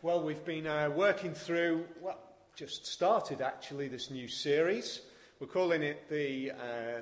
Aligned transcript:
Well, 0.00 0.22
we've 0.22 0.44
been 0.44 0.66
uh, 0.66 0.90
working 0.90 1.34
through, 1.34 1.84
well, 2.00 2.18
just 2.54 2.86
started 2.86 3.40
actually, 3.40 3.88
this 3.88 4.10
new 4.10 4.28
series. 4.28 5.02
We're 5.40 5.48
calling 5.48 5.82
it 5.82 6.08
the, 6.08 6.52
uh, 6.52 6.54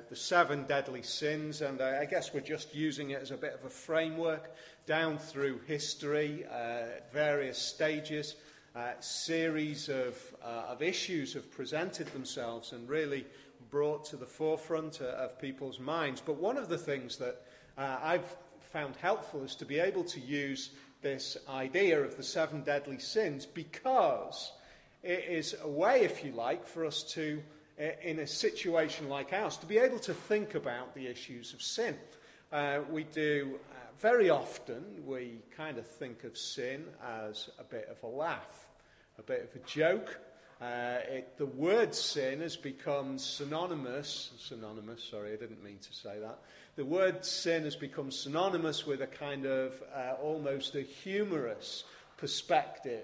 the 0.09 0.15
Seven 0.15 0.65
Deadly 0.65 1.01
Sins, 1.01 1.61
and 1.61 1.79
uh, 1.79 1.97
I 2.01 2.05
guess 2.05 2.33
we're 2.33 2.41
just 2.41 2.75
using 2.75 3.11
it 3.11 3.21
as 3.21 3.31
a 3.31 3.37
bit 3.37 3.53
of 3.53 3.63
a 3.63 3.69
framework 3.69 4.55
down 4.85 5.17
through 5.17 5.61
history, 5.65 6.45
uh, 6.51 6.99
various 7.11 7.57
stages. 7.57 8.35
Uh, 8.75 8.91
series 8.99 9.89
of, 9.89 10.17
uh, 10.43 10.65
of 10.67 10.81
issues 10.81 11.33
have 11.33 11.49
presented 11.51 12.07
themselves 12.07 12.73
and 12.73 12.87
really 12.89 13.25
brought 13.71 14.05
to 14.05 14.17
the 14.17 14.25
forefront 14.25 15.01
of 15.01 15.39
people's 15.39 15.79
minds. 15.79 16.21
But 16.21 16.35
one 16.35 16.57
of 16.57 16.69
the 16.69 16.77
things 16.77 17.17
that 17.17 17.41
I've 17.77 18.37
found 18.61 18.95
helpful 18.97 19.43
is 19.43 19.55
to 19.55 19.65
be 19.65 19.79
able 19.79 20.03
to 20.03 20.19
use 20.19 20.71
this 21.01 21.37
idea 21.49 22.01
of 22.01 22.17
the 22.17 22.23
seven 22.23 22.61
deadly 22.61 22.99
sins 22.99 23.45
because 23.45 24.51
it 25.03 25.25
is 25.29 25.55
a 25.61 25.67
way, 25.67 26.01
if 26.01 26.23
you 26.23 26.31
like, 26.31 26.65
for 26.65 26.85
us 26.85 27.03
to, 27.13 27.41
in 28.03 28.19
a 28.19 28.27
situation 28.27 29.09
like 29.09 29.33
ours, 29.33 29.57
to 29.57 29.65
be 29.65 29.77
able 29.77 29.99
to 29.99 30.13
think 30.13 30.55
about 30.55 30.95
the 30.95 31.07
issues 31.07 31.53
of 31.53 31.61
sin. 31.61 31.95
Uh, 32.51 32.79
we 32.89 33.03
do 33.03 33.59
uh, 33.71 33.75
very 33.99 34.29
often, 34.29 34.83
we 35.05 35.39
kind 35.55 35.77
of 35.77 35.85
think 35.85 36.23
of 36.23 36.37
sin 36.37 36.85
as 37.25 37.49
a 37.59 37.63
bit 37.63 37.87
of 37.89 38.01
a 38.03 38.07
laugh, 38.07 38.67
a 39.19 39.21
bit 39.21 39.43
of 39.43 39.61
a 39.61 39.65
joke. 39.65 40.19
Uh, 40.59 40.97
it, 41.07 41.37
the 41.37 41.45
word 41.45 41.93
sin 41.93 42.39
has 42.41 42.55
become 42.55 43.19
synonymous, 43.19 44.31
synonymous, 44.39 45.03
sorry, 45.03 45.33
I 45.33 45.35
didn't 45.35 45.63
mean 45.63 45.77
to 45.79 45.93
say 45.93 46.17
that, 46.19 46.39
the 46.77 46.85
word 46.85 47.25
sin 47.25 47.63
has 47.63 47.75
become 47.75 48.11
synonymous 48.11 48.85
with 48.85 49.01
a 49.01 49.07
kind 49.07 49.47
of 49.47 49.73
uh, 49.95 50.13
almost 50.21 50.75
a 50.75 50.81
humorous 50.81 51.83
perspective. 52.17 53.03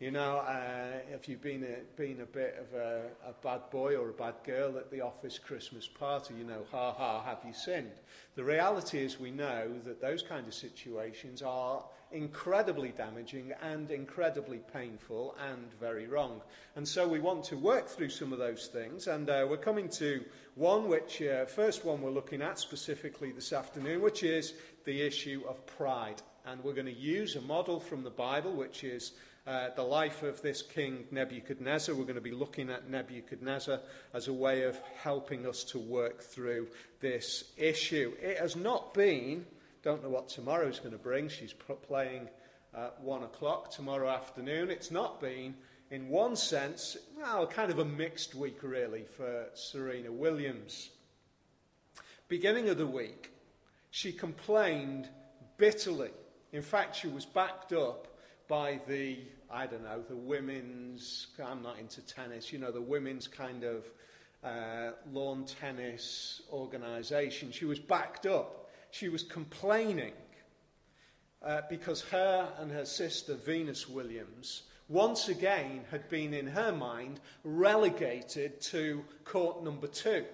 You 0.00 0.10
know, 0.10 0.38
uh, 0.38 1.12
if 1.12 1.28
you've 1.28 1.42
been 1.42 1.62
a, 1.62 2.00
been 2.00 2.22
a 2.22 2.24
bit 2.24 2.56
of 2.58 2.80
a, 2.80 3.02
a 3.28 3.32
bad 3.42 3.68
boy 3.70 3.96
or 3.96 4.08
a 4.08 4.14
bad 4.14 4.32
girl 4.46 4.78
at 4.78 4.90
the 4.90 5.02
office 5.02 5.38
Christmas 5.38 5.86
party, 5.86 6.32
you 6.38 6.44
know, 6.44 6.64
ha 6.72 6.92
ha, 6.92 7.22
have 7.22 7.40
you 7.46 7.52
sinned? 7.52 7.92
The 8.34 8.42
reality 8.42 8.98
is 8.98 9.20
we 9.20 9.30
know 9.30 9.68
that 9.84 10.00
those 10.00 10.22
kind 10.22 10.46
of 10.46 10.54
situations 10.54 11.42
are 11.42 11.84
incredibly 12.12 12.92
damaging 12.92 13.52
and 13.60 13.90
incredibly 13.90 14.62
painful 14.72 15.36
and 15.50 15.70
very 15.78 16.06
wrong. 16.06 16.40
And 16.76 16.88
so 16.88 17.06
we 17.06 17.20
want 17.20 17.44
to 17.44 17.58
work 17.58 17.86
through 17.86 18.08
some 18.08 18.32
of 18.32 18.38
those 18.38 18.68
things. 18.68 19.06
And 19.06 19.28
uh, 19.28 19.46
we're 19.50 19.58
coming 19.58 19.90
to 19.90 20.24
one 20.54 20.88
which, 20.88 21.20
uh, 21.20 21.44
first 21.44 21.84
one 21.84 22.00
we're 22.00 22.10
looking 22.10 22.40
at 22.40 22.58
specifically 22.58 23.32
this 23.32 23.52
afternoon, 23.52 24.00
which 24.00 24.22
is 24.22 24.54
the 24.86 25.02
issue 25.02 25.42
of 25.46 25.66
pride. 25.66 26.22
And 26.46 26.64
we're 26.64 26.72
going 26.72 26.86
to 26.86 26.92
use 26.92 27.36
a 27.36 27.42
model 27.42 27.78
from 27.78 28.02
the 28.02 28.08
Bible, 28.08 28.54
which 28.54 28.82
is 28.82 29.12
uh, 29.50 29.70
the 29.74 29.82
life 29.82 30.22
of 30.22 30.40
this 30.42 30.62
king 30.62 31.04
Nebuchadnezzar. 31.10 31.94
We're 31.94 32.04
going 32.04 32.14
to 32.14 32.20
be 32.20 32.30
looking 32.30 32.70
at 32.70 32.88
Nebuchadnezzar 32.88 33.80
as 34.14 34.28
a 34.28 34.32
way 34.32 34.62
of 34.62 34.78
helping 35.02 35.46
us 35.46 35.64
to 35.64 35.78
work 35.78 36.22
through 36.22 36.68
this 37.00 37.52
issue. 37.56 38.12
It 38.22 38.38
has 38.38 38.54
not 38.54 38.94
been 38.94 39.44
don't 39.82 40.02
know 40.02 40.10
what 40.10 40.28
tomorrow's 40.28 40.78
going 40.78 40.92
to 40.92 40.98
bring. 40.98 41.28
She's 41.28 41.54
playing 41.54 42.28
at 42.76 43.00
one 43.00 43.22
o'clock 43.22 43.70
tomorrow 43.70 44.10
afternoon. 44.10 44.70
It's 44.70 44.90
not 44.90 45.20
been, 45.20 45.54
in 45.90 46.08
one 46.08 46.36
sense, 46.36 46.96
well, 47.16 47.46
kind 47.46 47.70
of 47.70 47.78
a 47.78 47.84
mixed 47.84 48.34
week, 48.34 48.58
really, 48.62 49.04
for 49.16 49.46
Serena 49.54 50.12
Williams. 50.12 50.90
Beginning 52.28 52.68
of 52.68 52.76
the 52.76 52.86
week, 52.86 53.32
she 53.90 54.12
complained 54.12 55.08
bitterly. 55.56 56.10
In 56.52 56.62
fact, 56.62 56.94
she 56.94 57.08
was 57.08 57.24
backed 57.24 57.72
up 57.72 58.06
by 58.48 58.80
the, 58.86 59.18
I 59.52 59.66
don't 59.66 59.84
know, 59.84 60.02
the 60.08 60.16
women's, 60.16 61.26
I'm 61.44 61.62
not 61.62 61.78
into 61.78 62.00
tennis, 62.02 62.52
you 62.52 62.58
know, 62.58 62.70
the 62.70 62.80
women's 62.80 63.26
kind 63.26 63.64
of 63.64 63.84
uh, 64.44 64.92
lawn 65.12 65.44
tennis 65.44 66.42
organisation. 66.52 67.50
She 67.52 67.64
was 67.64 67.78
backed 67.78 68.26
up 68.26 68.60
she 68.90 69.08
was 69.08 69.22
complaining 69.22 70.12
uh, 71.42 71.62
because 71.68 72.02
her 72.02 72.52
and 72.58 72.70
her 72.70 72.84
sister, 72.84 73.34
Venus 73.34 73.88
Williams, 73.88 74.62
once 74.88 75.28
again 75.28 75.84
had 75.90 76.08
been, 76.08 76.34
in 76.34 76.48
her 76.48 76.72
mind, 76.72 77.20
relegated 77.44 78.60
to 78.60 79.04
court 79.24 79.62
number 79.62 79.86
two. 79.86 80.24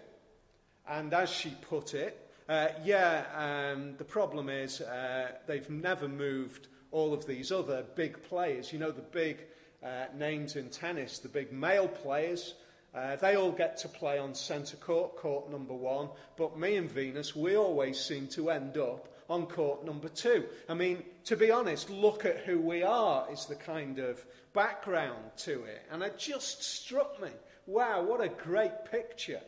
And 0.88 1.12
as 1.12 1.28
she 1.28 1.50
put 1.69 1.94
it, 1.94 2.31
uh, 2.48 2.69
yeah, 2.84 3.72
um, 3.75 3.97
the 3.98 4.04
problem 4.04 4.48
is 4.48 4.81
uh, 4.81 5.33
they've 5.47 5.69
never 5.69 6.09
moved 6.09 6.69
all 6.91 7.12
of 7.12 7.26
these 7.26 7.52
other 7.52 7.84
big 7.94 8.22
players. 8.22 8.72
You 8.72 8.78
know, 8.78 8.91
the 8.91 9.02
big 9.02 9.38
uh, 9.84 10.06
names 10.16 10.56
in 10.56 10.70
tennis, 10.70 11.19
the 11.19 11.28
big 11.28 11.52
male 11.52 11.88
players 11.88 12.54
uh, 12.97 13.14
they 13.16 13.36
all 13.36 13.52
get 13.52 13.76
to 13.76 13.88
play 13.88 14.19
on 14.19 14.34
centre 14.34 14.78
court, 14.78 15.16
court 15.16 15.50
number 15.50 15.74
one, 15.74 16.08
but 16.38 16.58
me 16.58 16.76
and 16.76 16.91
Venus, 16.91 17.36
we 17.36 17.54
always 17.54 18.00
seem 18.00 18.26
to 18.28 18.48
end 18.48 18.78
up 18.78 19.08
on 19.28 19.44
court 19.44 19.84
number 19.84 20.08
two. 20.08 20.47
I 20.66 20.72
mean, 20.72 21.02
to 21.24 21.36
be 21.36 21.50
honest, 21.50 21.91
look 21.91 22.24
at 22.24 22.38
who 22.38 22.58
we 22.58 22.82
are, 22.82 23.30
is 23.30 23.44
the 23.44 23.54
kind 23.54 23.98
of 23.98 24.24
background 24.54 25.22
to 25.38 25.64
it. 25.64 25.82
And 25.91 26.03
it 26.03 26.16
just 26.16 26.62
struck 26.62 27.20
me 27.20 27.30
wow, 27.68 28.00
what 28.00 28.20
a 28.20 28.28
great 28.28 28.84
picture 28.88 29.41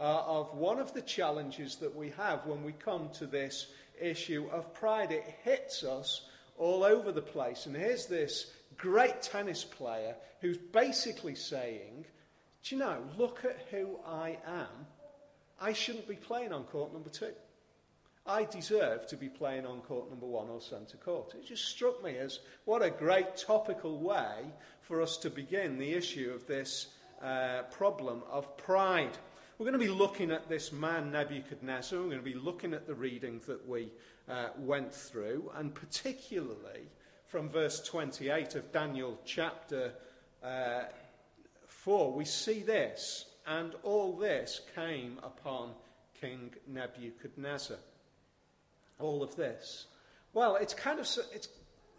uh, 0.00 0.22
of 0.26 0.54
one 0.54 0.78
of 0.78 0.94
the 0.94 1.02
challenges 1.02 1.76
that 1.76 1.94
we 1.94 2.08
have 2.16 2.46
when 2.46 2.64
we 2.64 2.72
come 2.72 3.10
to 3.10 3.26
this 3.26 3.66
issue 4.00 4.48
of 4.50 4.72
pride. 4.72 5.12
It 5.12 5.26
hits 5.44 5.84
us 5.84 6.22
all 6.58 6.84
over 6.84 7.12
the 7.12 7.22
place. 7.22 7.66
And 7.66 7.76
here's 7.76 8.06
this 8.06 8.52
great 8.76 9.22
tennis 9.22 9.64
player 9.64 10.14
who's 10.40 10.58
basically 10.58 11.34
saying, 11.34 12.04
do 12.62 12.74
you 12.74 12.80
know, 12.80 12.98
look 13.16 13.44
at 13.44 13.58
who 13.70 13.98
I 14.06 14.38
am. 14.46 14.86
I 15.60 15.72
shouldn't 15.72 16.08
be 16.08 16.16
playing 16.16 16.52
on 16.52 16.64
court 16.64 16.92
number 16.92 17.08
two. 17.08 17.32
I 18.26 18.44
deserve 18.44 19.06
to 19.08 19.16
be 19.16 19.28
playing 19.28 19.66
on 19.66 19.80
court 19.82 20.10
number 20.10 20.26
one 20.26 20.48
or 20.48 20.60
centre 20.60 20.96
court. 20.96 21.34
It 21.34 21.46
just 21.46 21.64
struck 21.64 22.02
me 22.02 22.16
as 22.18 22.40
what 22.64 22.82
a 22.82 22.90
great 22.90 23.36
topical 23.36 24.00
way 24.00 24.52
for 24.82 25.00
us 25.00 25.16
to 25.18 25.30
begin 25.30 25.78
the 25.78 25.92
issue 25.92 26.32
of 26.34 26.46
this 26.46 26.88
uh, 27.22 27.62
problem 27.70 28.22
of 28.28 28.56
pride. 28.56 29.16
We're 29.58 29.64
going 29.64 29.80
to 29.80 29.86
be 29.86 29.90
looking 29.90 30.32
at 30.32 30.50
this 30.50 30.70
man 30.70 31.10
Nebuchadnezzar. 31.12 31.98
We're 31.98 32.10
going 32.10 32.18
to 32.18 32.22
be 32.22 32.34
looking 32.34 32.74
at 32.74 32.86
the 32.86 32.94
reading 32.94 33.40
that 33.46 33.66
we 33.66 33.90
uh, 34.28 34.48
went 34.58 34.92
through, 34.92 35.50
and 35.56 35.74
particularly 35.74 36.90
from 37.24 37.48
verse 37.48 37.80
28 37.80 38.54
of 38.54 38.70
Daniel 38.70 39.18
chapter 39.24 39.94
uh, 40.44 40.82
4, 41.68 42.12
we 42.12 42.26
see 42.26 42.60
this, 42.60 43.24
and 43.46 43.72
all 43.82 44.14
this 44.14 44.60
came 44.74 45.20
upon 45.22 45.70
King 46.20 46.50
Nebuchadnezzar. 46.68 47.78
All 49.00 49.22
of 49.22 49.36
this. 49.36 49.86
Well, 50.34 50.56
it's 50.56 50.74
kind 50.74 51.00
of 51.00 51.08
it's 51.32 51.48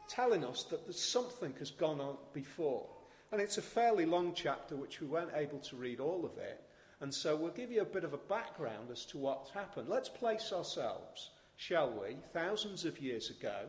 telling 0.08 0.46
us 0.46 0.62
that 0.66 0.94
something 0.94 1.56
has 1.58 1.72
gone 1.72 2.02
on 2.02 2.18
before. 2.34 2.86
And 3.32 3.42
it's 3.42 3.58
a 3.58 3.64
fairly 3.64 4.06
long 4.06 4.34
chapter, 4.36 4.76
which 4.76 5.02
we 5.02 5.08
weren't 5.08 5.34
able 5.34 5.58
to 5.58 5.76
read 5.76 6.00
all 6.00 6.24
of 6.24 6.38
it. 6.38 6.64
And 7.00 7.14
so 7.14 7.36
we'll 7.36 7.52
give 7.52 7.72
you 7.72 7.82
a 7.82 7.86
bit 7.86 8.04
of 8.04 8.14
a 8.14 8.18
background 8.18 8.90
as 8.92 9.06
to 9.08 9.18
what's 9.18 9.52
happened. 9.52 9.88
Let's 9.88 10.10
place 10.10 10.52
ourselves, 10.52 11.32
shall 11.56 11.92
we, 11.92 12.18
thousands 12.34 12.86
of 12.86 13.00
years 13.00 13.30
ago, 13.30 13.66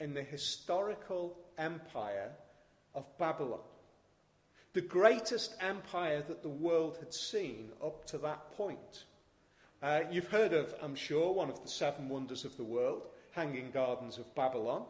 in 0.00 0.14
the 0.14 0.22
historical 0.22 1.36
empire 1.58 2.30
of 2.94 3.06
Babylon 3.18 3.60
the 4.76 4.82
greatest 4.82 5.54
empire 5.62 6.22
that 6.28 6.42
the 6.42 6.50
world 6.50 6.98
had 6.98 7.14
seen 7.14 7.70
up 7.82 8.04
to 8.04 8.18
that 8.18 8.52
point. 8.58 9.04
Uh, 9.82 10.00
you've 10.10 10.28
heard 10.28 10.52
of, 10.52 10.74
I'm 10.82 10.94
sure, 10.94 11.32
one 11.32 11.48
of 11.48 11.62
the 11.62 11.68
seven 11.68 12.10
wonders 12.10 12.44
of 12.44 12.58
the 12.58 12.62
world, 12.62 13.06
Hanging 13.30 13.70
Gardens 13.70 14.18
of 14.18 14.34
Babylon. 14.34 14.84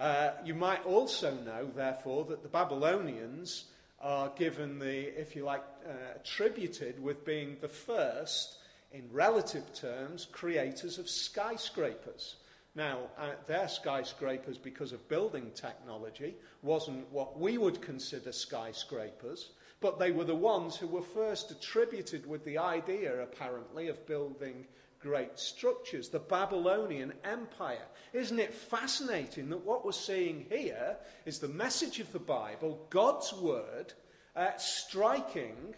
Uh, 0.00 0.30
you 0.44 0.56
might 0.56 0.84
also 0.84 1.32
know, 1.44 1.70
therefore, 1.76 2.24
that 2.24 2.42
the 2.42 2.48
Babylonians 2.48 3.66
are 4.00 4.30
given 4.30 4.78
the, 4.78 5.20
if 5.20 5.36
you 5.36 5.44
like, 5.44 5.62
uh, 5.86 5.92
attributed 6.16 7.02
with 7.02 7.24
being 7.24 7.56
the 7.60 7.68
first, 7.68 8.58
in 8.92 9.08
relative 9.12 9.72
terms, 9.74 10.26
creators 10.32 10.98
of 10.98 11.08
skyscrapers. 11.08 12.36
Now, 12.74 12.98
uh, 13.18 13.30
their 13.46 13.68
skyscrapers, 13.68 14.56
because 14.56 14.92
of 14.92 15.08
building 15.08 15.50
technology, 15.54 16.36
wasn't 16.62 17.10
what 17.10 17.38
we 17.38 17.58
would 17.58 17.82
consider 17.82 18.32
skyscrapers, 18.32 19.50
but 19.80 19.98
they 19.98 20.12
were 20.12 20.24
the 20.24 20.34
ones 20.34 20.76
who 20.76 20.86
were 20.86 21.02
first 21.02 21.50
attributed 21.50 22.26
with 22.26 22.44
the 22.44 22.58
idea, 22.58 23.22
apparently, 23.22 23.88
of 23.88 24.06
building 24.06 24.66
great 25.00 25.38
structures. 25.38 26.08
The 26.08 26.18
Babylonian 26.18 27.12
Empire. 27.24 27.86
Isn't 28.12 28.38
it 28.38 28.52
fascinating 28.52 29.48
that 29.50 29.64
what 29.64 29.84
we're 29.84 29.92
seeing 29.92 30.46
here 30.50 30.96
is 31.24 31.38
the 31.38 31.48
message 31.48 32.00
of 32.00 32.12
the 32.12 32.18
Bible, 32.18 32.86
God's 32.90 33.32
Word, 33.32 33.94
uh, 34.36 34.50
striking 34.56 35.74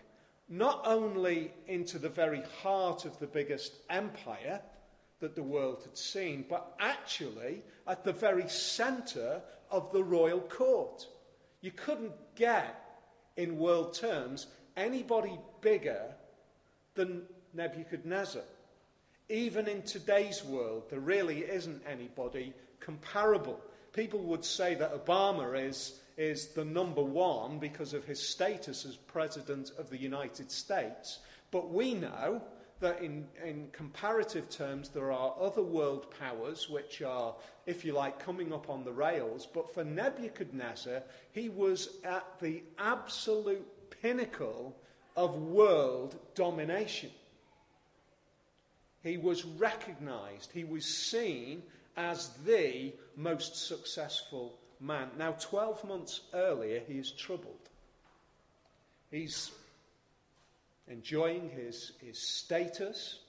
not 0.49 0.83
only 0.85 1.53
into 1.67 1.99
the 1.99 2.09
very 2.09 2.43
heart 2.63 3.05
of 3.05 3.19
the 3.19 3.27
biggest 3.27 3.77
empire, 3.89 4.61
that 5.21 5.35
the 5.37 5.43
world 5.43 5.81
had 5.85 5.97
seen, 5.97 6.45
but 6.49 6.75
actually 6.81 7.63
at 7.87 8.03
the 8.05 8.13
very 8.13 8.49
center 8.49 9.41
of 9.71 9.91
the 9.93 10.03
royal 10.03 10.41
court. 10.41 11.07
You 11.61 11.71
couldn't 11.71 12.13
get, 12.35 13.01
in 13.37 13.57
world 13.57 13.95
terms, 13.95 14.49
anybody 14.77 15.39
bigger 15.61 16.03
than 16.95 17.23
Nebuchadnezzar. 17.55 18.43
Even 19.32 19.67
in 19.67 19.81
today's 19.81 20.44
world, 20.44 20.90
there 20.90 21.00
really 21.00 21.38
isn't 21.38 21.81
anybody 21.90 22.52
comparable. 22.81 23.58
People 23.94 24.20
would 24.25 24.44
say 24.44 24.75
that 24.75 24.93
Obama 25.06 25.58
is, 25.58 26.00
is 26.19 26.49
the 26.49 26.67
number 26.67 27.02
one 27.02 27.58
because 27.58 27.94
of 27.94 28.05
his 28.05 28.20
status 28.20 28.84
as 28.84 28.96
President 28.96 29.70
of 29.79 29.88
the 29.88 29.96
United 29.96 30.50
States. 30.50 31.20
But 31.50 31.70
we 31.70 31.94
know 31.94 32.43
that 32.81 33.00
in, 33.00 33.26
in 33.43 33.69
comparative 33.73 34.50
terms, 34.50 34.90
there 34.90 35.11
are 35.11 35.35
other 35.40 35.62
world 35.62 36.08
powers 36.20 36.69
which 36.69 37.00
are, 37.00 37.35
if 37.64 37.87
you 37.87 37.94
like, 37.94 38.19
coming 38.23 38.52
up 38.52 38.69
on 38.69 38.85
the 38.85 38.93
rails. 38.93 39.46
But 39.46 39.73
for 39.73 39.82
Nebuchadnezzar, 39.82 41.05
he 41.31 41.49
was 41.49 41.88
at 42.05 42.26
the 42.38 42.62
absolute 42.78 43.67
pinnacle 44.02 44.76
of 45.17 45.37
world 45.37 46.19
domination. 46.35 47.12
He 49.02 49.16
was 49.16 49.44
recognized, 49.44 50.50
he 50.52 50.64
was 50.64 50.84
seen 50.84 51.62
as 51.96 52.31
the 52.44 52.93
most 53.16 53.66
successful 53.66 54.58
man. 54.81 55.08
Now, 55.19 55.32
12 55.32 55.84
months 55.84 56.20
earlier, 56.32 56.81
he 56.87 56.94
is 56.94 57.10
troubled. 57.10 57.69
He's 59.10 59.50
enjoying 60.88 61.50
his, 61.50 61.93
his 62.00 62.19
status, 62.19 63.20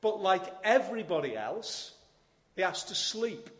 but 0.00 0.20
like 0.20 0.42
everybody 0.62 1.36
else, 1.36 1.92
he 2.56 2.62
has 2.62 2.84
to 2.84 2.94
sleep. 2.94 3.50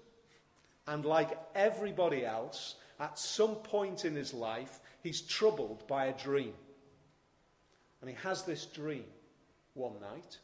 And 0.86 1.04
like 1.04 1.38
everybody 1.54 2.26
else, 2.26 2.75
at 3.00 3.19
some 3.19 3.56
point 3.56 4.04
in 4.04 4.14
his 4.14 4.34
life, 4.34 4.81
he's 5.02 5.22
troubled 5.22 5.86
by 5.88 6.06
a 6.06 6.12
dream. 6.12 6.52
And 8.00 8.10
he 8.10 8.16
has 8.16 8.42
this 8.42 8.66
dream 8.66 9.04
one 9.72 9.94
night. 10.00 10.38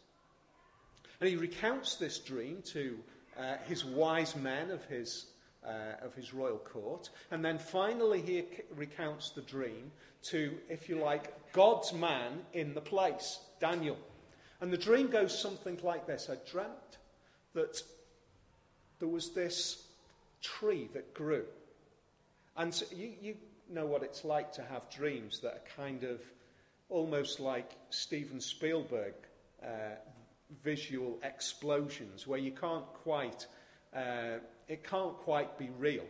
And 1.21 1.29
he 1.29 1.37
recounts 1.37 1.97
this 1.97 2.19
dream 2.19 2.63
to 2.67 2.99
uh, 3.39 3.57
his 3.67 3.85
wise 3.85 4.35
men 4.37 4.71
of 4.71 4.85
his, 4.87 5.27
uh, 5.67 6.05
of 6.05 6.15
his 6.15 6.33
royal 6.33 6.59
court. 6.59 7.11
And 7.31 7.45
then 7.45 7.59
finally, 7.59 8.23
he 8.23 8.45
recounts 8.75 9.31
the 9.31 9.43
dream 9.43 9.91
to, 10.25 10.57
if 10.69 10.89
you 10.89 10.97
like, 10.97 11.53
God's 11.53 11.93
man 11.93 12.41
in 12.53 12.75
the 12.75 12.81
place, 12.81 13.39
Daniel. 13.61 13.99
And 14.61 14.73
the 14.73 14.79
dream 14.79 15.09
goes 15.09 15.39
something 15.39 15.79
like 15.83 16.07
this 16.07 16.29
I 16.31 16.37
dreamt 16.51 16.99
that 17.55 17.83
there 18.99 19.09
was 19.09 19.31
this 19.31 19.85
tree 20.43 20.89
that 20.93 21.15
grew. 21.15 21.45
And 22.57 22.73
so 22.73 22.85
you, 22.95 23.13
you 23.21 23.35
know 23.71 23.87
what 23.87 24.03
it's 24.03 24.25
like 24.25 24.53
to 24.53 24.63
have 24.63 24.89
dreams 24.91 25.41
that 25.41 25.53
are 25.55 25.83
kind 25.83 26.05
of 26.05 26.21
almost 26.89 27.41
like 27.41 27.71
Steven 27.91 28.41
Spielberg 28.41 29.15
uh, 29.63 29.97
visual 30.63 31.19
explosions 31.23 32.27
where 32.27 32.39
you 32.39 32.53
can't 32.53 32.87
quite, 33.03 33.47
uh, 33.95 34.39
it 34.69 34.85
can't 34.85 35.17
quite 35.19 35.59
be 35.59 35.71
real. 35.79 36.05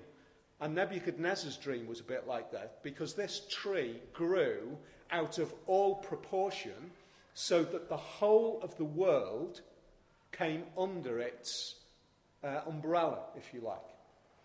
And 0.61 0.75
Nebuchadnezzar's 0.75 1.57
dream 1.57 1.87
was 1.87 2.01
a 2.01 2.05
bit 2.05 2.27
like 2.27 2.53
that 2.53 2.83
because 2.83 3.15
this 3.15 3.43
tree 3.51 3.97
grew 4.13 4.77
out 5.11 5.39
of 5.39 5.53
all 5.67 5.97
proportion 5.97 6.91
so 7.35 7.63
that 7.63 7.89
the 7.89 7.97
whole 7.97 8.61
of 8.63 8.77
the 8.77 8.85
world 8.85 9.63
came 10.33 10.65
under 10.77 11.21
its 11.21 11.77
uh, 12.45 12.61
umbrella, 12.67 13.21
if 13.37 13.55
you 13.55 13.61
like. 13.61 13.79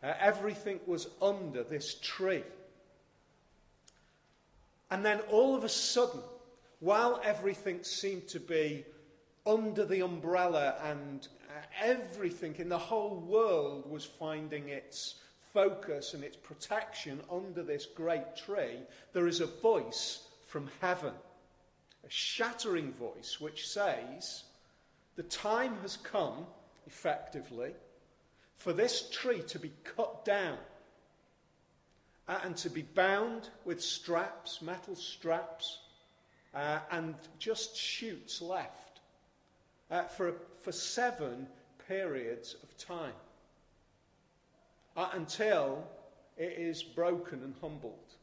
Uh, 0.03 0.13
everything 0.19 0.79
was 0.85 1.07
under 1.21 1.63
this 1.63 1.95
tree. 2.01 2.43
And 4.91 5.03
then 5.03 5.19
all 5.31 5.55
of 5.55 5.63
a 5.63 5.69
sudden, 5.69 6.21
while 6.79 7.19
everything 7.23 7.83
seemed 7.83 8.27
to 8.29 8.39
be 8.39 8.85
under 9.45 9.85
the 9.85 10.01
umbrella 10.01 10.75
and 10.83 11.27
uh, 11.49 11.61
everything 11.81 12.55
in 12.57 12.69
the 12.69 12.77
whole 12.77 13.17
world 13.19 13.89
was 13.89 14.03
finding 14.03 14.69
its 14.69 15.15
focus 15.53 16.13
and 16.13 16.23
its 16.23 16.35
protection 16.35 17.21
under 17.31 17.63
this 17.63 17.85
great 17.85 18.35
tree, 18.35 18.79
there 19.13 19.27
is 19.27 19.41
a 19.41 19.45
voice 19.45 20.27
from 20.47 20.69
heaven, 20.81 21.13
a 22.05 22.09
shattering 22.09 22.91
voice 22.93 23.39
which 23.39 23.67
says, 23.67 24.43
The 25.15 25.23
time 25.23 25.77
has 25.81 25.97
come, 25.97 26.45
effectively, 26.87 27.71
for 28.57 28.73
this 28.73 29.09
tree 29.11 29.41
to 29.47 29.59
be 29.59 29.71
cut 29.83 30.25
down 30.25 30.57
uh, 32.27 32.39
and 32.43 32.57
to 32.57 32.69
be 32.69 32.81
bound 32.81 33.49
with 33.63 33.81
straps, 33.81 34.61
metal 34.61 34.95
straps, 34.95 35.79
uh, 36.55 36.79
and 36.91 37.15
just 37.37 37.77
shoots 37.77 38.41
left 38.41 38.84
uh, 39.91 40.03
for, 40.03 40.33
for 40.61 40.71
seven 40.71 41.47
periods 41.87 42.55
of 42.63 42.77
time 42.77 43.13
uh, 44.97 45.09
until 45.13 45.83
it 46.37 46.53
is 46.57 46.83
broken 46.83 47.43
and 47.43 47.53
humbled. 47.61 48.13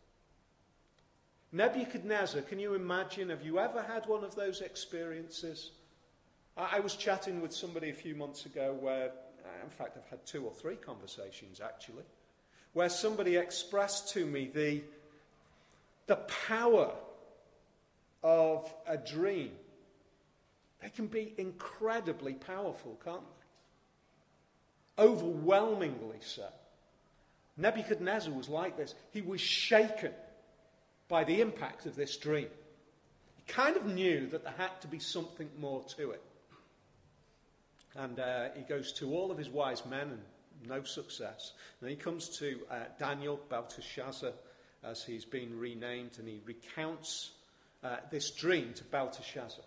Nebuchadnezzar, 1.53 2.43
can 2.43 2.59
you 2.59 2.75
imagine? 2.75 3.29
Have 3.29 3.45
you 3.45 3.59
ever 3.59 3.83
had 3.83 4.07
one 4.07 4.25
of 4.25 4.35
those 4.35 4.61
experiences? 4.61 5.73
I, 6.57 6.77
I 6.77 6.81
was 6.81 6.97
chatting 6.97 7.41
with 7.41 7.55
somebody 7.55 7.91
a 7.91 7.95
few 7.95 8.15
months 8.15 8.47
ago 8.47 8.77
where, 8.81 9.09
uh, 9.45 9.65
in 9.65 9.71
fact, 9.71 9.97
I've 9.97 10.09
had 10.09 10.25
two 10.27 10.45
or 10.45 10.53
three 10.53 10.77
conversations 10.77 11.61
actually, 11.61 12.05
where 12.73 12.89
somebody 12.89 13.37
expressed 13.37 14.13
to 14.15 14.25
me 14.25 14.51
the, 14.53 14.83
the 16.07 16.17
power 16.49 16.91
of 18.23 18.73
a 18.87 18.97
dream 18.97 19.51
they 20.83 20.91
can 20.91 21.07
be 21.07 21.33
incredibly 21.39 22.35
powerful, 22.35 22.99
can't 23.05 23.23
they? 24.97 25.05
Overwhelmingly 25.05 26.19
so. 26.21 26.49
Nebuchadnezzar 27.57 28.33
was 28.33 28.49
like 28.49 28.77
this. 28.77 28.95
He 29.13 29.23
was 29.23 29.41
shaken 29.41 30.13
by 31.09 31.25
the 31.25 31.41
impact 31.41 31.87
of 31.87 31.95
this 31.95 32.17
dream. 32.17 32.49
He 33.37 33.53
kind 33.53 33.77
of 33.77 33.87
knew 33.87 34.27
that 34.29 34.43
there 34.43 34.55
had 34.57 34.81
to 34.81 34.89
be 34.89 34.99
something 34.99 35.49
more 35.59 35.85
to 35.97 36.11
it. 36.11 36.23
And 37.95 38.19
uh, 38.19 38.49
he 38.57 38.63
goes 38.63 38.93
to 38.95 39.15
all 39.15 39.31
of 39.31 39.39
his 39.39 39.51
wise 39.51 39.85
men 39.87 40.09
and 40.09 40.21
no 40.69 40.83
success. 40.83 41.53
And 41.81 41.89
then 41.89 41.97
he 41.97 42.03
comes 42.03 42.29
to 42.39 42.61
uh, 42.71 42.77
Daniel, 42.99 43.39
Belteshazzar, 43.49 44.33
as 44.83 45.05
he's 45.05 45.25
been 45.25 45.59
renamed, 45.59 46.19
and 46.19 46.27
he 46.27 46.41
recounts 46.45 47.33
uh, 47.85 47.97
this 48.11 48.31
dream 48.31 48.73
to 48.75 48.85
Belteshazzar. 48.85 49.65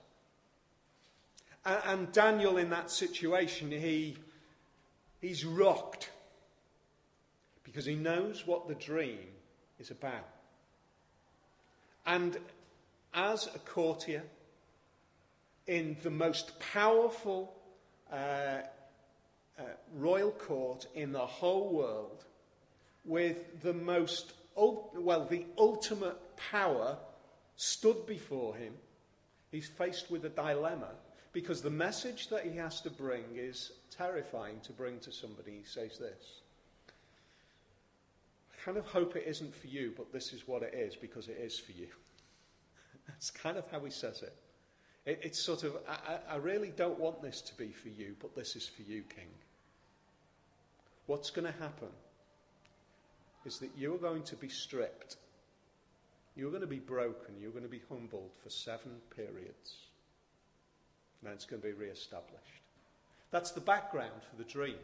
And 1.66 2.12
Daniel, 2.12 2.58
in 2.58 2.70
that 2.70 2.92
situation, 2.92 3.72
he, 3.72 4.18
he's 5.20 5.44
rocked 5.44 6.12
because 7.64 7.86
he 7.86 7.96
knows 7.96 8.46
what 8.46 8.68
the 8.68 8.76
dream 8.76 9.28
is 9.80 9.90
about. 9.90 10.30
And 12.06 12.38
as 13.16 13.48
a 13.48 13.60
courtier 13.60 14.22
in 15.66 15.98
the 16.04 16.12
most 16.12 16.60
powerful 16.60 17.56
uh, 18.12 18.16
uh, 19.58 19.64
royal 19.96 20.32
court 20.32 20.86
in 20.94 21.12
the 21.12 21.26
whole 21.26 21.74
world, 21.74 22.26
with 23.06 23.62
the 23.64 23.74
most, 23.74 24.34
well, 24.56 25.26
the 25.26 25.46
ultimate 25.58 26.18
power 26.38 26.98
stood 27.56 28.06
before 28.06 28.56
him, 28.56 28.74
he's 29.52 29.68
faced 29.68 30.12
with 30.12 30.26
a 30.26 30.30
dilemma 30.30 30.90
because 31.36 31.62
the 31.62 31.70
message 31.70 32.30
that 32.30 32.46
he 32.46 32.56
has 32.56 32.80
to 32.80 32.90
bring 32.90 33.26
is 33.36 33.74
terrifying 33.92 34.58
to 34.62 34.72
bring 34.72 34.98
to 35.00 35.12
somebody. 35.12 35.52
He 35.52 35.66
says 35.66 36.00
this 36.00 36.40
I 38.54 38.64
kind 38.64 38.78
of 38.78 38.86
hope 38.86 39.18
it 39.18 39.26
isn't 39.28 39.54
for 39.54 39.68
you, 39.68 39.94
but 39.98 40.14
this 40.14 40.32
is 40.32 40.48
what 40.48 40.64
it 40.64 40.74
is 40.74 40.96
because 40.96 41.28
it 41.28 41.38
is 41.38 41.60
for 41.60 41.74
you. 41.74 41.90
That's 43.10 43.30
kind 43.30 43.58
of 43.58 43.70
how 43.70 43.82
he 43.82 43.92
says 43.92 44.22
it. 44.22 44.34
it 45.06 45.20
it's 45.24 45.38
sort 45.38 45.64
of, 45.64 45.76
I, 45.90 46.20
I 46.32 46.36
really 46.38 46.70
don't 46.70 46.98
want 46.98 47.22
this 47.22 47.42
to 47.42 47.56
be 47.56 47.74
for 47.74 47.90
you, 47.90 48.16
but 48.22 48.34
this 48.34 48.56
is 48.56 48.66
for 48.66 48.84
you, 48.84 49.04
King. 49.14 49.28
What's 51.06 51.32
going 51.32 51.52
to 51.52 51.60
happen 51.60 51.90
is 53.46 53.60
that 53.60 53.72
you 53.78 53.94
are 53.94 54.00
going 54.00 54.24
to 54.24 54.38
be 54.38 54.48
stripped. 54.48 55.18
You're 56.38 56.50
going 56.50 56.62
to 56.62 56.68
be 56.68 56.80
broken. 56.80 57.36
You're 57.42 57.52
going 57.52 57.64
to 57.64 57.70
be 57.70 57.82
humbled 57.90 58.32
for 58.42 58.50
seven 58.50 58.92
periods 59.14 59.86
then 61.26 61.34
it's 61.34 61.46
going 61.46 61.62
to 61.62 61.68
be 61.68 61.74
re-established. 61.74 62.62
That's 63.32 63.52
the 63.52 63.62
background 63.62 64.22
for 64.30 64.38
the 64.38 64.50
dream. 64.50 64.78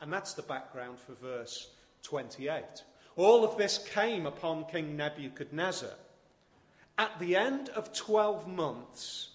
And 0.00 0.12
that's 0.12 0.34
the 0.34 0.42
background 0.42 0.98
for 0.98 1.12
verse 1.14 1.70
28. 2.02 2.62
All 3.16 3.44
of 3.44 3.56
this 3.56 3.78
came 3.78 4.26
upon 4.26 4.66
King 4.66 4.96
Nebuchadnezzar. 4.96 5.90
At 6.98 7.18
the 7.18 7.36
end 7.36 7.70
of 7.70 7.92
12 7.92 8.46
months, 8.46 9.30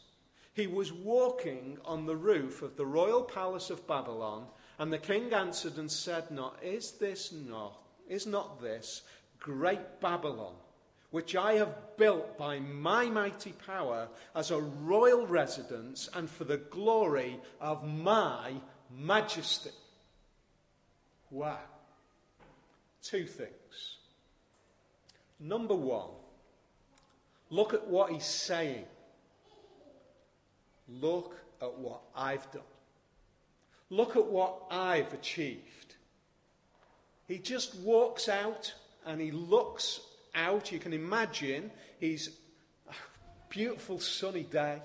he 0.54 0.68
was 0.68 0.92
walking 0.92 1.78
on 1.86 2.06
the 2.06 2.16
roof 2.16 2.62
of 2.62 2.76
the 2.76 2.86
royal 2.86 3.24
palace 3.24 3.70
of 3.70 3.88
Babylon, 3.88 4.46
and 4.78 4.92
the 4.92 4.98
king 4.98 5.34
answered 5.34 5.78
and 5.78 5.92
said, 5.92 6.32
Not, 6.32 6.58
is 6.62 6.92
this 6.92 7.32
not, 7.32 7.82
is 8.08 8.26
not 8.26 8.62
this 8.62 9.02
great 9.40 10.00
Babylon, 10.02 10.54
which 11.12 11.36
I 11.36 11.54
have 11.54 11.98
built 11.98 12.38
by 12.38 12.60
my 12.60 13.06
mighty 13.06 13.51
power 13.51 14.08
as 14.36 14.51
a 14.51 14.60
royal 14.60 15.25
residence 15.25 16.08
and 16.13 16.30
for 16.30 16.44
the 16.44 16.58
glory 16.58 17.39
of 17.60 17.84
my 17.84 18.54
majesty? 18.96 19.72
Wow. 21.32 21.58
Two 23.01 23.25
things. 23.25 23.98
Number 25.39 25.75
one, 25.75 26.10
look 27.50 27.74
at 27.74 27.88
what 27.88 28.12
he's 28.12 28.25
saying. 28.25 28.86
Look 30.88 31.38
at 31.62 31.78
what 31.78 32.01
I've 32.16 32.51
done. 32.51 32.62
Look 33.89 34.16
at 34.16 34.25
what 34.25 34.63
I've 34.70 35.13
achieved. 35.13 35.96
He 37.28 37.38
just 37.38 37.75
walks 37.75 38.28
out 38.28 38.74
and 39.06 39.22
he 39.22 39.32
looks 39.32 40.01
out. 40.36 40.72
You 40.72 40.80
can 40.80 40.94
imagine 40.94 41.72
he's 42.00 42.30
a 42.88 42.94
beautiful 43.50 44.00
sunny 44.00 44.44
day, 44.44 44.82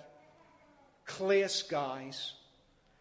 clear 1.07 1.49
skies. 1.49 2.33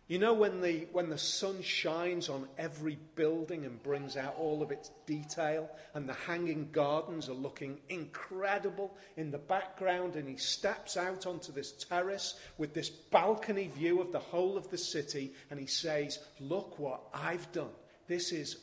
You 0.07 0.19
know, 0.19 0.33
when 0.33 0.59
the, 0.59 0.85
when 0.91 1.09
the 1.09 1.17
sun 1.17 1.61
shines 1.61 2.27
on 2.27 2.47
every 2.57 2.99
building 3.15 3.65
and 3.65 3.81
brings 3.81 4.17
out 4.17 4.35
all 4.37 4.61
of 4.61 4.69
its 4.69 4.91
detail, 5.05 5.69
and 5.93 6.07
the 6.07 6.13
hanging 6.13 6.69
gardens 6.73 7.29
are 7.29 7.33
looking 7.33 7.79
incredible 7.87 8.95
in 9.15 9.31
the 9.31 9.37
background, 9.37 10.15
and 10.17 10.27
he 10.27 10.35
steps 10.35 10.97
out 10.97 11.25
onto 11.25 11.53
this 11.53 11.71
terrace 11.71 12.37
with 12.57 12.73
this 12.73 12.89
balcony 12.89 13.67
view 13.67 14.01
of 14.01 14.11
the 14.11 14.19
whole 14.19 14.57
of 14.57 14.69
the 14.69 14.77
city, 14.77 15.33
and 15.49 15.59
he 15.59 15.67
says, 15.67 16.19
Look 16.39 16.77
what 16.77 17.01
I've 17.13 17.49
done. 17.53 17.71
This 18.07 18.33
is 18.33 18.57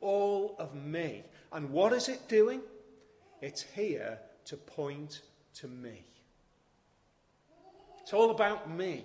all 0.00 0.56
of 0.58 0.74
me. 0.74 1.24
And 1.52 1.70
what 1.70 1.92
is 1.92 2.08
it 2.08 2.26
doing? 2.26 2.62
It's 3.40 3.62
here 3.62 4.18
to 4.46 4.56
point 4.56 5.22
to 5.54 5.68
me. 5.68 6.04
It's 8.00 8.12
all 8.12 8.30
about 8.30 8.70
me. 8.70 9.04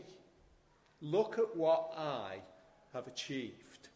Look 1.02 1.40
at 1.40 1.56
what 1.56 1.94
I 1.98 2.42
have 2.94 3.08
achieved. 3.08 3.90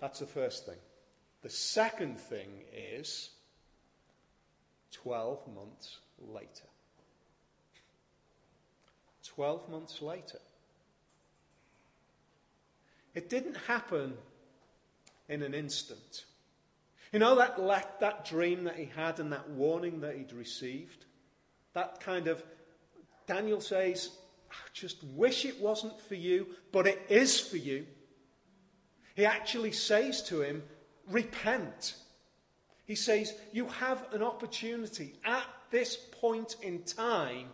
That's 0.00 0.18
the 0.18 0.26
first 0.26 0.66
thing. 0.66 0.78
The 1.42 1.50
second 1.50 2.18
thing 2.18 2.48
is 2.74 3.30
12 4.90 5.46
months 5.54 5.98
later. 6.18 6.66
12 9.24 9.68
months 9.68 10.02
later. 10.02 10.38
It 13.14 13.30
didn't 13.30 13.56
happen 13.56 14.14
in 15.28 15.42
an 15.42 15.54
instant. 15.54 16.24
You 17.12 17.18
know 17.18 17.36
that, 17.36 18.00
that 18.00 18.24
dream 18.24 18.64
that 18.64 18.76
he 18.76 18.86
had 18.86 19.20
and 19.20 19.32
that 19.32 19.48
warning 19.50 20.00
that 20.00 20.16
he'd 20.16 20.32
received? 20.32 21.06
That 21.74 22.00
kind 22.00 22.26
of 22.28 22.42
Daniel 23.26 23.60
says, 23.60 24.10
I 24.50 24.54
just 24.72 25.02
wish 25.04 25.44
it 25.44 25.60
wasn't 25.60 26.00
for 26.00 26.14
you, 26.14 26.46
but 26.72 26.86
it 26.86 27.04
is 27.08 27.40
for 27.40 27.56
you. 27.56 27.86
He 29.14 29.24
actually 29.24 29.72
says 29.72 30.22
to 30.24 30.42
him, 30.42 30.62
Repent. 31.08 31.94
He 32.84 32.94
says, 32.94 33.34
You 33.52 33.66
have 33.68 34.12
an 34.12 34.22
opportunity 34.22 35.14
at 35.24 35.46
this 35.70 35.96
point 35.96 36.56
in 36.62 36.82
time 36.82 37.48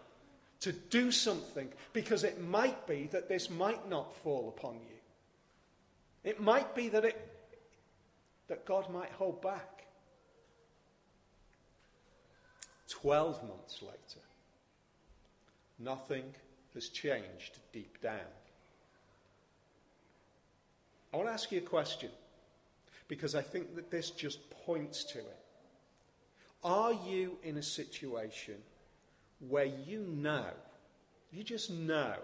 to 0.61 0.73
do 0.73 1.11
something 1.11 1.69
because 1.93 2.25
it 2.25 2.41
might 2.41 2.87
be 2.87 3.09
that 3.13 3.29
this 3.29 3.51
might 3.51 3.89
not 3.89 4.15
fall 4.23 4.55
upon 4.57 4.75
you. 4.75 4.97
It 6.25 6.41
might 6.41 6.75
be 6.75 6.89
that, 6.91 7.05
it, 7.05 7.32
that 8.53 8.67
God 8.67 8.93
might 8.93 9.11
hold 9.13 9.41
back. 9.41 9.87
Twelve 12.87 13.43
months 13.49 13.81
later, 13.81 14.21
Nothing 15.79 16.25
has 16.75 16.91
changed 16.91 17.59
deep 17.73 17.99
down. 18.03 18.21
I 21.15 21.17
want 21.17 21.31
to 21.31 21.33
ask 21.33 21.51
you 21.51 21.59
a 21.59 21.63
question 21.63 22.11
because 23.09 23.35
I 23.35 23.41
think 23.41 23.75
that 23.75 23.91
this 23.91 24.11
just 24.11 24.51
points 24.67 25.03
to 25.05 25.19
it. 25.21 25.41
Are 26.63 26.93
you 26.93 27.39
in 27.43 27.57
a 27.57 27.63
situation 27.63 28.57
where 29.49 29.65
you 29.87 30.01
know, 30.09 30.51
you 31.33 31.43
just 31.43 31.71
know 31.71 32.17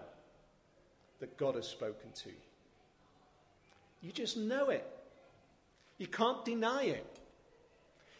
that 1.21 1.37
God 1.37 1.55
has 1.55 1.67
spoken 1.67 2.11
to 2.23 2.29
you? 2.29 2.35
You 4.03 4.11
just 4.11 4.37
know 4.37 4.69
it. 4.69 4.85
You 5.99 6.07
can't 6.07 6.43
deny 6.43 6.83
it. 6.83 7.19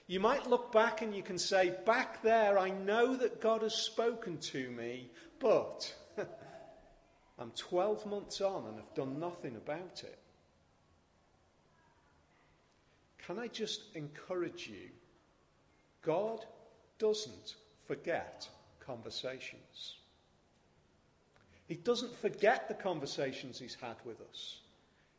You 0.06 0.20
might 0.20 0.50
look 0.50 0.72
back 0.72 1.02
and 1.02 1.16
you 1.16 1.24
can 1.24 1.40
say, 1.40 1.74
Back 1.86 2.22
there, 2.22 2.60
I 2.60 2.70
know 2.70 3.16
that 3.16 3.42
God 3.42 3.64
has 3.64 3.74
spoken 3.74 4.38
to 4.38 4.70
me, 4.70 5.10
but 5.40 5.94
I'm 7.40 7.52
12 7.52 8.06
months 8.06 8.42
on 8.42 8.68
and 8.68 8.80
I've 8.80 8.94
done 8.94 9.20
nothing 9.20 9.56
about 9.56 10.04
it. 10.04 10.20
Can 13.26 13.40
I 13.40 13.48
just 13.48 13.84
encourage 13.96 14.68
you? 14.68 14.90
God 16.02 16.46
doesn't 16.98 17.56
forget 17.86 18.50
conversations. 18.80 19.98
He 21.68 21.76
doesn't 21.76 22.16
forget 22.16 22.68
the 22.68 22.74
conversations 22.74 23.60
he's 23.60 23.76
had 23.76 23.96
with 24.04 24.20
us. 24.22 24.62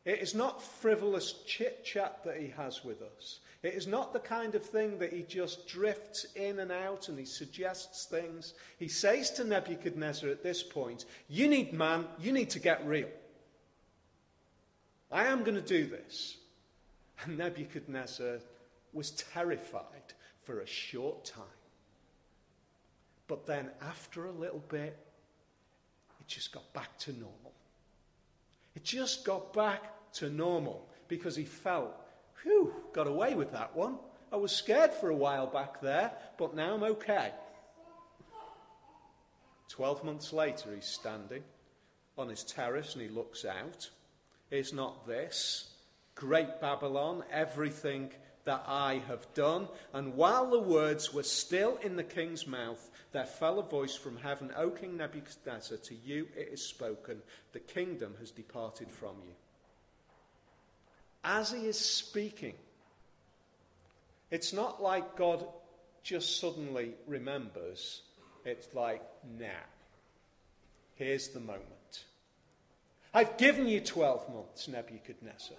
It 0.03 0.19
is 0.19 0.33
not 0.33 0.63
frivolous 0.63 1.33
chit 1.45 1.85
chat 1.85 2.23
that 2.25 2.37
he 2.37 2.47
has 2.49 2.83
with 2.83 3.01
us. 3.01 3.39
It 3.61 3.75
is 3.75 3.85
not 3.85 4.13
the 4.13 4.19
kind 4.19 4.55
of 4.55 4.65
thing 4.65 4.97
that 4.97 5.13
he 5.13 5.21
just 5.21 5.67
drifts 5.67 6.25
in 6.35 6.59
and 6.59 6.71
out 6.71 7.09
and 7.09 7.19
he 7.19 7.25
suggests 7.25 8.05
things. 8.05 8.55
He 8.79 8.87
says 8.87 9.29
to 9.31 9.43
Nebuchadnezzar 9.43 10.29
at 10.29 10.41
this 10.41 10.63
point, 10.63 11.05
You 11.29 11.47
need, 11.47 11.71
man, 11.71 12.05
you 12.19 12.31
need 12.31 12.49
to 12.51 12.59
get 12.59 12.85
real. 12.87 13.09
I 15.11 15.25
am 15.25 15.43
going 15.43 15.55
to 15.55 15.61
do 15.61 15.85
this. 15.85 16.37
And 17.23 17.37
Nebuchadnezzar 17.37 18.39
was 18.93 19.11
terrified 19.11 20.13
for 20.41 20.61
a 20.61 20.67
short 20.67 21.25
time. 21.25 21.43
But 23.27 23.45
then, 23.45 23.69
after 23.81 24.25
a 24.25 24.31
little 24.31 24.63
bit, 24.69 24.97
it 26.19 26.27
just 26.27 26.51
got 26.51 26.73
back 26.73 26.97
to 26.99 27.13
normal. 27.13 27.40
It 28.75 28.83
just 28.83 29.25
got 29.25 29.53
back 29.53 30.11
to 30.13 30.29
normal 30.29 30.87
because 31.07 31.35
he 31.35 31.45
felt 31.45 31.93
whew, 32.43 32.73
got 32.93 33.07
away 33.07 33.35
with 33.35 33.51
that 33.51 33.75
one. 33.75 33.97
I 34.31 34.37
was 34.37 34.51
scared 34.51 34.93
for 34.93 35.09
a 35.09 35.15
while 35.15 35.47
back 35.47 35.81
there, 35.81 36.11
but 36.37 36.55
now 36.55 36.73
I'm 36.73 36.83
okay. 36.83 37.31
Twelve 39.67 40.03
months 40.03 40.33
later, 40.33 40.73
he's 40.73 40.85
standing 40.85 41.43
on 42.17 42.29
his 42.29 42.43
terrace 42.43 42.93
and 42.93 43.01
he 43.01 43.09
looks 43.09 43.45
out. 43.45 43.89
Is 44.49 44.73
not 44.73 45.07
this 45.07 45.69
great 46.15 46.59
Babylon 46.59 47.23
everything 47.31 48.11
that 48.45 48.63
I 48.67 49.01
have 49.07 49.31
done? 49.33 49.67
And 49.93 50.15
while 50.15 50.49
the 50.49 50.59
words 50.59 51.13
were 51.13 51.23
still 51.23 51.77
in 51.77 51.95
the 51.95 52.03
king's 52.03 52.47
mouth, 52.47 52.89
there 53.11 53.25
fell 53.25 53.59
a 53.59 53.63
voice 53.63 53.95
from 53.95 54.17
heaven, 54.17 54.51
O 54.55 54.69
King 54.69 54.97
Nebuchadnezzar, 54.97 55.77
to 55.77 55.95
you 55.95 56.27
it 56.35 56.49
is 56.51 56.65
spoken, 56.65 57.21
the 57.53 57.59
kingdom 57.59 58.15
has 58.19 58.31
departed 58.31 58.89
from 58.89 59.15
you 59.25 59.33
as 61.23 61.51
he 61.51 61.67
is 61.67 61.79
speaking, 61.79 62.55
it's 64.29 64.53
not 64.53 64.81
like 64.81 65.15
God 65.15 65.45
just 66.03 66.39
suddenly 66.39 66.93
remembers. 67.07 68.01
It's 68.45 68.73
like, 68.73 69.03
now, 69.37 69.65
here's 70.95 71.29
the 71.29 71.39
moment. 71.39 72.05
I've 73.13 73.37
given 73.37 73.67
you 73.67 73.81
12 73.81 74.33
months, 74.33 74.67
Nebuchadnezzar. 74.67 75.57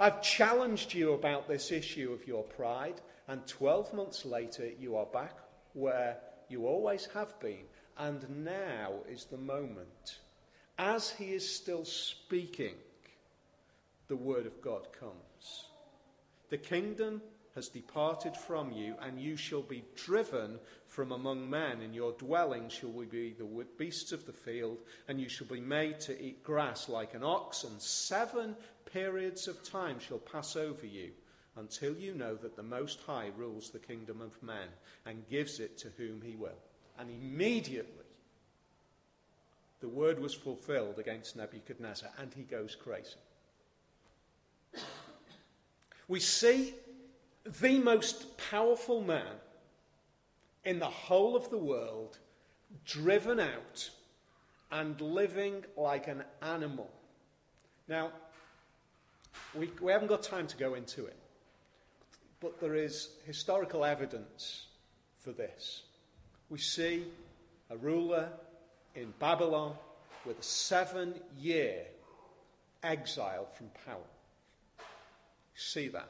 I've 0.00 0.22
challenged 0.22 0.94
you 0.94 1.14
about 1.14 1.48
this 1.48 1.72
issue 1.72 2.12
of 2.12 2.26
your 2.26 2.44
pride, 2.44 3.00
and 3.26 3.44
12 3.48 3.92
months 3.92 4.24
later, 4.24 4.70
you 4.78 4.96
are 4.96 5.06
back 5.06 5.36
where 5.72 6.18
you 6.48 6.66
always 6.66 7.06
have 7.14 7.38
been. 7.40 7.64
And 7.98 8.44
now 8.44 8.92
is 9.08 9.24
the 9.24 9.36
moment. 9.36 10.20
As 10.78 11.10
he 11.10 11.32
is 11.32 11.52
still 11.56 11.84
speaking, 11.84 12.76
the 14.06 14.14
word 14.14 14.46
of 14.46 14.62
God 14.62 14.86
comes. 14.98 15.66
The 16.48 16.58
kingdom 16.58 17.20
has 17.56 17.68
departed 17.68 18.36
from 18.36 18.70
you, 18.70 18.94
and 19.02 19.20
you 19.20 19.36
shall 19.36 19.62
be 19.62 19.82
driven 19.96 20.60
from 20.86 21.10
among 21.10 21.50
men. 21.50 21.82
In 21.82 21.92
your 21.92 22.12
dwelling 22.12 22.68
shall 22.68 22.90
we 22.90 23.04
be 23.04 23.34
the 23.36 23.66
beasts 23.76 24.12
of 24.12 24.24
the 24.26 24.32
field, 24.32 24.78
and 25.08 25.20
you 25.20 25.28
shall 25.28 25.48
be 25.48 25.60
made 25.60 25.98
to 26.00 26.22
eat 26.22 26.44
grass 26.44 26.88
like 26.88 27.14
an 27.14 27.24
ox, 27.24 27.64
and 27.64 27.82
seven 27.82 28.54
periods 28.92 29.48
of 29.48 29.62
time 29.62 29.98
shall 29.98 30.18
pass 30.18 30.56
over 30.56 30.86
you 30.86 31.10
until 31.56 31.94
you 31.94 32.14
know 32.14 32.34
that 32.36 32.56
the 32.56 32.62
Most 32.62 33.00
High 33.06 33.30
rules 33.36 33.70
the 33.70 33.78
kingdom 33.78 34.20
of 34.20 34.42
men 34.42 34.68
and 35.06 35.28
gives 35.28 35.60
it 35.60 35.76
to 35.78 35.88
whom 35.96 36.22
he 36.22 36.36
will. 36.36 36.58
And 36.98 37.10
immediately 37.10 38.04
the 39.80 39.88
word 39.88 40.18
was 40.18 40.34
fulfilled 40.34 40.98
against 40.98 41.36
Nebuchadnezzar, 41.36 42.10
and 42.18 42.32
he 42.34 42.42
goes 42.42 42.74
crazy. 42.74 43.16
We 46.08 46.20
see 46.20 46.74
the 47.60 47.78
most 47.78 48.36
powerful 48.50 49.02
man 49.02 49.36
in 50.64 50.78
the 50.78 50.86
whole 50.86 51.36
of 51.36 51.50
the 51.50 51.58
world 51.58 52.18
driven 52.84 53.38
out 53.38 53.90
and 54.70 55.00
living 55.00 55.64
like 55.76 56.08
an 56.08 56.24
animal. 56.42 56.90
Now, 57.88 58.10
we, 59.54 59.70
we 59.80 59.92
haven't 59.92 60.08
got 60.08 60.22
time 60.22 60.46
to 60.46 60.56
go 60.56 60.74
into 60.74 61.06
it, 61.06 61.16
but 62.40 62.60
there 62.60 62.74
is 62.74 63.10
historical 63.26 63.84
evidence 63.84 64.66
for 65.18 65.32
this. 65.32 65.82
We 66.50 66.58
see 66.58 67.04
a 67.70 67.76
ruler 67.76 68.28
in 68.94 69.12
Babylon 69.18 69.74
with 70.24 70.38
a 70.38 70.42
seven 70.42 71.14
year 71.38 71.84
exile 72.82 73.48
from 73.54 73.68
power. 73.84 73.96
See 75.54 75.88
that? 75.88 76.08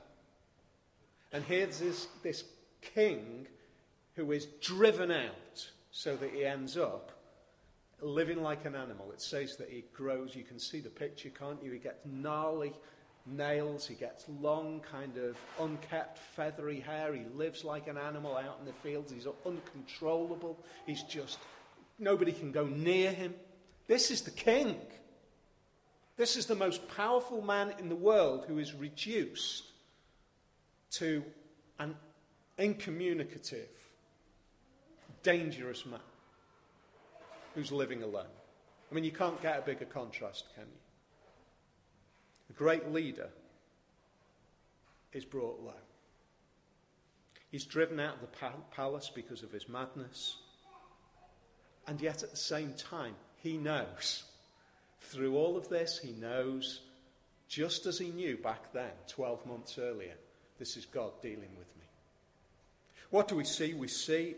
And 1.32 1.44
here's 1.44 1.78
this, 1.78 2.06
this 2.22 2.44
king 2.80 3.46
who 4.14 4.32
is 4.32 4.46
driven 4.60 5.10
out 5.10 5.68
so 5.90 6.16
that 6.16 6.30
he 6.30 6.44
ends 6.44 6.76
up 6.76 7.12
living 8.00 8.42
like 8.42 8.64
an 8.64 8.74
animal. 8.74 9.10
It 9.12 9.20
says 9.20 9.56
that 9.56 9.68
he 9.68 9.84
grows. 9.92 10.34
You 10.34 10.44
can 10.44 10.58
see 10.58 10.80
the 10.80 10.88
picture, 10.88 11.30
can't 11.30 11.62
you? 11.62 11.72
He 11.72 11.78
gets 11.78 12.04
gnarly 12.04 12.72
nails. 13.30 13.86
He 13.86 13.94
gets 13.94 14.24
long, 14.40 14.80
kind 14.80 15.16
of 15.16 15.36
unkept, 15.60 16.18
feathery 16.18 16.80
hair. 16.80 17.14
He 17.14 17.24
lives 17.34 17.64
like 17.64 17.88
an 17.88 17.98
animal 17.98 18.36
out 18.36 18.58
in 18.60 18.66
the 18.66 18.72
fields. 18.72 19.12
He's 19.12 19.26
uncontrollable. 19.44 20.58
He's 20.86 21.02
just, 21.02 21.38
nobody 21.98 22.32
can 22.32 22.52
go 22.52 22.66
near 22.66 23.10
him. 23.10 23.34
This 23.86 24.10
is 24.10 24.22
the 24.22 24.30
king. 24.30 24.76
This 26.16 26.36
is 26.36 26.46
the 26.46 26.54
most 26.54 26.88
powerful 26.88 27.42
man 27.42 27.74
in 27.78 27.88
the 27.88 27.94
world 27.94 28.44
who 28.48 28.58
is 28.58 28.74
reduced 28.74 29.64
to 30.92 31.22
an 31.78 31.94
incommunicative, 32.58 33.68
dangerous 35.22 35.86
man 35.86 36.00
who's 37.54 37.70
living 37.70 38.02
alone. 38.02 38.26
I 38.90 38.94
mean, 38.94 39.04
you 39.04 39.12
can't 39.12 39.40
get 39.42 39.58
a 39.58 39.62
bigger 39.62 39.84
contrast, 39.84 40.44
can 40.54 40.64
you? 40.64 40.87
Great 42.58 42.92
leader 42.92 43.28
is 45.12 45.24
brought 45.24 45.60
low. 45.64 45.72
He's 47.52 47.64
driven 47.64 48.00
out 48.00 48.14
of 48.14 48.20
the 48.20 48.48
palace 48.72 49.12
because 49.14 49.44
of 49.44 49.52
his 49.52 49.68
madness. 49.68 50.36
And 51.86 52.00
yet, 52.00 52.24
at 52.24 52.32
the 52.32 52.36
same 52.36 52.74
time, 52.74 53.14
he 53.36 53.56
knows. 53.56 54.24
Through 55.00 55.36
all 55.36 55.56
of 55.56 55.68
this, 55.68 56.00
he 56.00 56.12
knows, 56.12 56.80
just 57.48 57.86
as 57.86 57.96
he 57.96 58.08
knew 58.08 58.36
back 58.36 58.72
then, 58.72 58.90
12 59.06 59.46
months 59.46 59.78
earlier, 59.78 60.14
this 60.58 60.76
is 60.76 60.84
God 60.84 61.12
dealing 61.22 61.54
with 61.56 61.76
me. 61.78 61.84
What 63.10 63.28
do 63.28 63.36
we 63.36 63.44
see? 63.44 63.72
We 63.72 63.88
see 63.88 64.34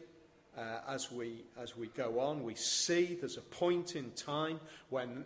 uh, 0.57 0.81
as, 0.87 1.11
we, 1.11 1.45
as 1.59 1.75
we 1.75 1.87
go 1.89 2.21
on, 2.21 2.43
we 2.45 2.55
see 2.55 3.17
there's 3.19 3.39
a 3.39 3.43
point 3.43 3.97
in 3.97 4.11
time 4.11 4.61
when 4.91 5.25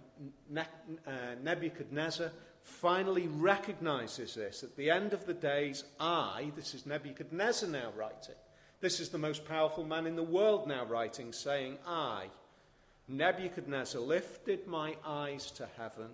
ne- 0.48 0.62
uh, 1.06 1.34
Nebuchadnezzar 1.42 2.30
finally 2.64 3.28
recognizes 3.28 4.34
this. 4.34 4.62
At 4.62 4.74
the 4.76 4.90
end 4.90 5.12
of 5.12 5.26
the 5.26 5.34
days, 5.34 5.84
I, 6.00 6.50
this 6.56 6.74
is 6.74 6.86
Nebuchadnezzar 6.86 7.68
now 7.68 7.92
writing, 7.94 8.34
this 8.80 9.00
is 9.00 9.10
the 9.10 9.18
most 9.18 9.46
powerful 9.46 9.84
man 9.84 10.06
in 10.06 10.16
the 10.16 10.22
world 10.22 10.66
now 10.66 10.84
writing, 10.84 11.32
saying, 11.32 11.78
I, 11.86 12.26
Nebuchadnezzar, 13.06 14.00
lifted 14.00 14.66
my 14.66 14.96
eyes 15.04 15.50
to 15.52 15.68
heaven 15.78 16.08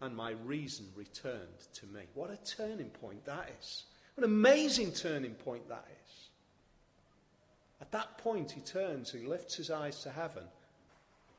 and 0.00 0.16
my 0.16 0.32
reason 0.44 0.86
returned 0.96 1.68
to 1.74 1.86
me. 1.86 2.02
What 2.14 2.30
a 2.30 2.36
turning 2.44 2.90
point 2.90 3.24
that 3.26 3.48
is. 3.60 3.84
What 4.14 4.26
an 4.26 4.32
amazing 4.32 4.92
turning 4.92 5.34
point 5.34 5.68
that 5.68 5.86
is. 6.04 6.28
At 7.80 7.92
that 7.92 8.18
point, 8.18 8.50
he 8.50 8.60
turns, 8.60 9.12
he 9.12 9.26
lifts 9.26 9.54
his 9.54 9.70
eyes 9.70 10.02
to 10.02 10.10
heaven, 10.10 10.44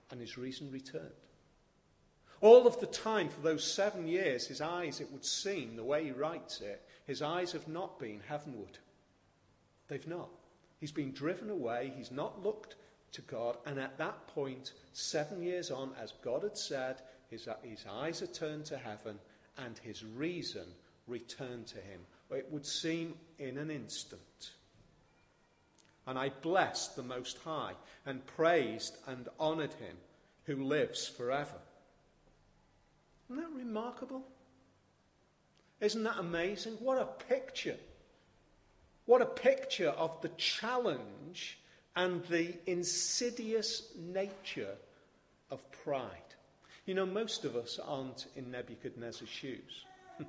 and 0.10 0.20
his 0.20 0.38
reason 0.38 0.72
returned. 0.72 1.12
All 2.42 2.66
of 2.66 2.80
the 2.80 2.88
time, 2.88 3.30
for 3.30 3.42
those 3.42 3.64
seven 3.64 4.08
years, 4.08 4.48
his 4.48 4.62
eyes, 4.62 5.00
it 5.00 5.12
would 5.12 5.24
seem, 5.24 5.76
the 5.76 5.84
way 5.84 6.06
he 6.06 6.12
writes 6.12 6.60
it, 6.60 6.82
his 7.06 7.22
eyes 7.22 7.52
have 7.52 7.68
not 7.68 8.00
been 8.00 8.20
heavenward. 8.28 8.80
They've 9.88 10.08
not. 10.08 10.30
He's 10.80 10.92
been 10.92 11.12
driven 11.12 11.52
away, 11.52 11.94
he's 11.96 12.12
not 12.12 12.44
looked 12.44 12.76
to 13.12 13.22
God, 13.22 13.58
and 13.68 13.80
at 13.80 14.00
that 14.00 14.28
point, 14.28 14.72
seven 14.94 15.44
years 15.44 15.70
on, 15.70 15.92
as 16.02 16.14
God 16.24 16.42
had 16.42 16.58
said, 16.58 17.02
his, 17.30 17.48
his 17.62 17.86
eyes 17.88 18.24
are 18.24 18.28
turned 18.28 18.66
to 18.66 18.78
heaven, 18.78 19.20
and 19.58 19.78
his 19.78 20.04
reason 20.04 20.66
returned 21.08 21.68
to 21.68 21.78
him. 21.78 22.02
It 22.32 22.48
would 22.50 22.66
seem 22.66 23.14
in 23.38 23.58
an 23.58 23.70
instant. 23.70 24.52
And 26.08 26.18
I 26.18 26.30
blessed 26.30 26.96
the 26.96 27.04
Most 27.04 27.38
High, 27.40 27.74
and 28.06 28.26
praised 28.26 28.98
and 29.06 29.30
honoured 29.40 29.74
him 29.74 29.98
who 30.46 30.64
lives 30.64 31.08
forever. 31.08 31.60
Isn't 33.32 33.44
that 33.44 33.58
remarkable? 33.58 34.24
Isn't 35.80 36.04
that 36.04 36.18
amazing? 36.20 36.74
What 36.82 36.98
a 36.98 37.06
picture. 37.06 37.78
What 39.06 39.22
a 39.22 39.26
picture 39.26 39.90
of 39.90 40.22
the 40.22 40.30
challenge 40.30 41.58
and 41.96 42.26
the 42.26 42.54
insidious 42.66 43.84
nature 43.98 44.76
of 45.50 45.64
pride. 45.72 46.18
You 46.86 46.94
know, 46.94 47.06
most 47.06 47.46
of 47.46 47.56
us 47.56 47.80
aren't 47.82 48.26
in 48.36 48.52
Nebuchadnezzar's 48.52 49.30
shoes. 49.30 49.86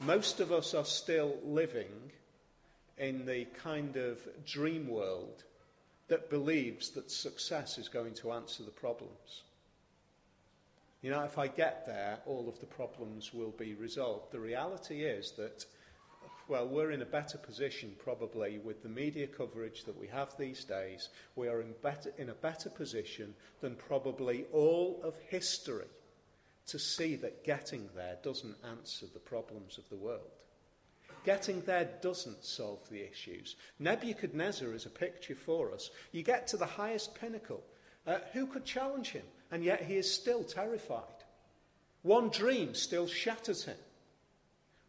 most 0.00 0.38
of 0.38 0.52
us 0.52 0.72
are 0.72 0.84
still 0.84 1.36
living 1.42 2.12
in 2.96 3.26
the 3.26 3.46
kind 3.60 3.96
of 3.96 4.20
dream 4.46 4.86
world 4.86 5.42
that 6.06 6.30
believes 6.30 6.90
that 6.90 7.10
success 7.10 7.76
is 7.76 7.88
going 7.88 8.14
to 8.14 8.30
answer 8.30 8.62
the 8.62 8.70
problems. 8.70 9.42
You 11.06 11.12
know, 11.12 11.22
if 11.22 11.38
I 11.38 11.46
get 11.46 11.86
there, 11.86 12.18
all 12.26 12.48
of 12.48 12.58
the 12.58 12.66
problems 12.66 13.32
will 13.32 13.52
be 13.52 13.74
resolved. 13.74 14.32
The 14.32 14.40
reality 14.40 15.04
is 15.04 15.30
that, 15.36 15.64
well, 16.48 16.66
we're 16.66 16.90
in 16.90 17.02
a 17.02 17.06
better 17.06 17.38
position 17.38 17.94
probably 17.96 18.58
with 18.58 18.82
the 18.82 18.88
media 18.88 19.28
coverage 19.28 19.84
that 19.84 19.96
we 19.96 20.08
have 20.08 20.36
these 20.36 20.64
days. 20.64 21.10
We 21.36 21.46
are 21.46 21.60
in, 21.60 21.74
better, 21.80 22.12
in 22.18 22.30
a 22.30 22.34
better 22.34 22.68
position 22.68 23.36
than 23.60 23.76
probably 23.76 24.46
all 24.52 25.00
of 25.04 25.14
history 25.28 25.86
to 26.66 26.76
see 26.76 27.14
that 27.14 27.44
getting 27.44 27.88
there 27.94 28.16
doesn't 28.24 28.56
answer 28.68 29.06
the 29.06 29.20
problems 29.20 29.78
of 29.78 29.88
the 29.90 29.94
world. 30.04 30.32
Getting 31.24 31.60
there 31.60 31.88
doesn't 32.02 32.44
solve 32.44 32.80
the 32.90 33.08
issues. 33.08 33.54
Nebuchadnezzar 33.78 34.74
is 34.74 34.86
a 34.86 34.90
picture 34.90 35.36
for 35.36 35.72
us. 35.72 35.90
You 36.10 36.24
get 36.24 36.48
to 36.48 36.56
the 36.56 36.66
highest 36.66 37.14
pinnacle. 37.14 37.62
Uh, 38.08 38.18
who 38.32 38.48
could 38.48 38.64
challenge 38.64 39.10
him? 39.10 39.24
And 39.50 39.64
yet 39.64 39.82
he 39.82 39.96
is 39.96 40.12
still 40.12 40.44
terrified. 40.44 41.02
One 42.02 42.28
dream 42.28 42.74
still 42.74 43.06
shatters 43.06 43.64
him. 43.64 43.76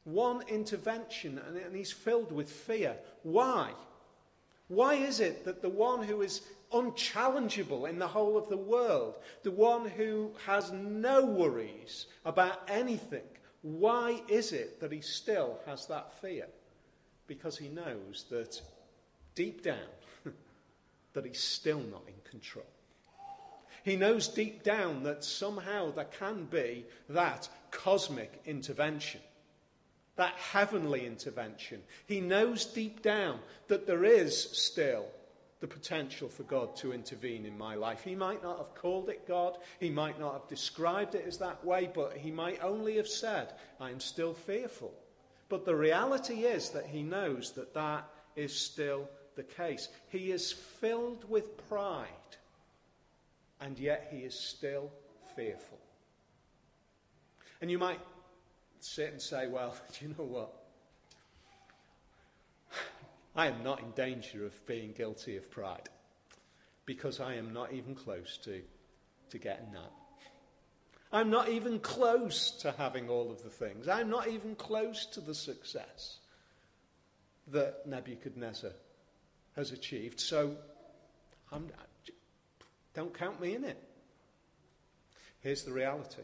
One 0.03 0.43
intervention, 0.47 1.39
and 1.65 1.75
he's 1.75 1.91
filled 1.91 2.31
with 2.31 2.49
fear. 2.49 2.95
Why? 3.23 3.71
Why 4.67 4.95
is 4.95 5.19
it 5.19 5.45
that 5.45 5.61
the 5.61 5.69
one 5.69 6.03
who 6.03 6.21
is 6.21 6.41
unchallengeable 6.71 7.89
in 7.89 7.99
the 7.99 8.07
whole 8.07 8.37
of 8.37 8.49
the 8.49 8.57
world, 8.57 9.15
the 9.43 9.51
one 9.51 9.89
who 9.89 10.31
has 10.45 10.71
no 10.71 11.25
worries 11.25 12.07
about 12.25 12.61
anything, 12.67 13.23
why 13.61 14.21
is 14.27 14.53
it 14.53 14.79
that 14.79 14.91
he 14.91 15.01
still 15.01 15.59
has 15.65 15.87
that 15.87 16.13
fear? 16.21 16.47
Because 17.25 17.57
he 17.57 17.67
knows 17.67 18.25
that 18.29 18.61
deep 19.35 19.63
down, 19.63 19.75
that 21.13 21.25
he's 21.25 21.39
still 21.41 21.79
not 21.79 22.03
in 22.07 22.29
control. 22.29 22.65
He 23.87 23.95
knows 23.95 24.27
deep 24.27 24.63
down 24.63 25.03
that 25.03 25.23
somehow 25.23 25.91
there 25.93 26.03
can 26.19 26.43
be 26.43 26.85
that 27.07 27.47
cosmic 27.71 28.41
intervention, 28.45 29.21
that 30.17 30.33
heavenly 30.33 31.05
intervention. 31.05 31.81
He 32.05 32.19
knows 32.19 32.65
deep 32.65 33.01
down 33.01 33.39
that 33.69 33.87
there 33.87 34.03
is 34.03 34.37
still 34.37 35.05
the 35.61 35.67
potential 35.67 36.27
for 36.27 36.43
God 36.43 36.75
to 36.75 36.91
intervene 36.91 37.45
in 37.45 37.57
my 37.57 37.75
life. 37.75 38.03
He 38.03 38.13
might 38.13 38.43
not 38.43 38.57
have 38.57 38.75
called 38.75 39.07
it 39.07 39.25
God, 39.25 39.57
he 39.79 39.89
might 39.89 40.19
not 40.19 40.33
have 40.33 40.49
described 40.49 41.15
it 41.15 41.23
as 41.25 41.37
that 41.37 41.63
way, 41.63 41.89
but 41.95 42.17
he 42.17 42.29
might 42.29 42.61
only 42.61 42.97
have 42.97 43.07
said, 43.07 43.53
I 43.79 43.91
am 43.91 44.01
still 44.01 44.33
fearful. 44.33 44.93
But 45.47 45.63
the 45.63 45.77
reality 45.77 46.43
is 46.43 46.71
that 46.71 46.87
he 46.87 47.03
knows 47.03 47.53
that 47.53 47.73
that 47.75 48.09
is 48.35 48.53
still 48.53 49.07
the 49.37 49.43
case. 49.43 49.87
He 50.09 50.33
is 50.33 50.51
filled 50.51 51.23
with 51.29 51.65
pride 51.69 52.07
and 53.61 53.77
yet 53.79 54.07
he 54.11 54.19
is 54.19 54.37
still 54.37 54.91
fearful. 55.35 55.79
And 57.61 57.71
you 57.71 57.79
might 57.79 57.99
sit 58.79 59.11
and 59.11 59.21
say, 59.21 59.47
well, 59.47 59.75
do 59.99 60.05
you 60.05 60.15
know 60.17 60.23
what? 60.23 60.53
I 63.35 63.47
am 63.47 63.63
not 63.63 63.81
in 63.81 63.91
danger 63.91 64.45
of 64.45 64.65
being 64.65 64.93
guilty 64.93 65.37
of 65.37 65.49
pride 65.51 65.89
because 66.85 67.19
I 67.19 67.35
am 67.35 67.53
not 67.53 67.71
even 67.71 67.93
close 67.93 68.37
to, 68.45 68.61
to 69.29 69.37
getting 69.37 69.71
that. 69.73 69.91
I'm 71.11 71.29
not 71.29 71.49
even 71.49 71.79
close 71.79 72.51
to 72.61 72.71
having 72.71 73.09
all 73.09 73.31
of 73.31 73.43
the 73.43 73.49
things. 73.49 73.87
I'm 73.87 74.09
not 74.09 74.27
even 74.27 74.55
close 74.55 75.05
to 75.07 75.21
the 75.21 75.35
success 75.35 76.17
that 77.51 77.85
Nebuchadnezzar 77.85 78.71
has 79.55 79.71
achieved. 79.71 80.19
So 80.19 80.55
I'm, 81.51 81.67
don't 82.97 83.13
count 83.13 83.39
me 83.39 83.53
in 83.53 83.63
it. 83.63 83.77
Here's 85.41 85.63
the 85.63 85.71
reality 85.71 86.23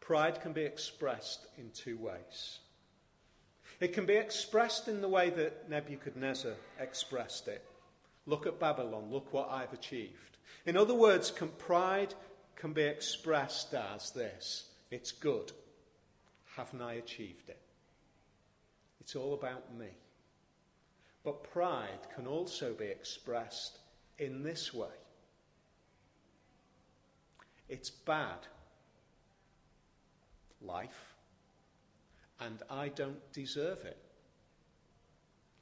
pride 0.00 0.42
can 0.42 0.52
be 0.52 0.64
expressed 0.64 1.46
in 1.56 1.70
two 1.70 1.96
ways. 1.96 2.58
It 3.80 3.94
can 3.94 4.04
be 4.04 4.16
expressed 4.16 4.86
in 4.86 5.00
the 5.00 5.08
way 5.08 5.30
that 5.30 5.70
Nebuchadnezzar 5.70 6.52
expressed 6.78 7.48
it. 7.48 7.64
Look 8.26 8.46
at 8.46 8.60
Babylon, 8.60 9.10
look 9.10 9.32
what 9.32 9.50
I've 9.50 9.72
achieved. 9.72 10.36
In 10.66 10.76
other 10.76 10.94
words, 10.94 11.30
can, 11.30 11.48
pride 11.48 12.12
can 12.54 12.74
be 12.74 12.82
expressed 12.82 13.72
as 13.72 14.10
this 14.10 14.66
it's 14.90 15.10
good. 15.10 15.52
Haven't 16.54 16.82
I 16.82 16.94
achieved 16.94 17.48
it? 17.48 17.62
It's 19.00 19.16
all 19.16 19.32
about 19.32 19.74
me. 19.74 19.88
But 21.24 21.50
pride 21.50 22.10
can 22.14 22.26
also 22.26 22.74
be 22.74 22.84
expressed 22.86 23.78
in 24.18 24.42
this 24.42 24.72
way 24.72 24.88
it's 27.68 27.88
bad 27.88 28.46
life, 30.60 31.14
and 32.40 32.62
I 32.70 32.88
don't 32.88 33.32
deserve 33.32 33.84
it. 33.84 33.96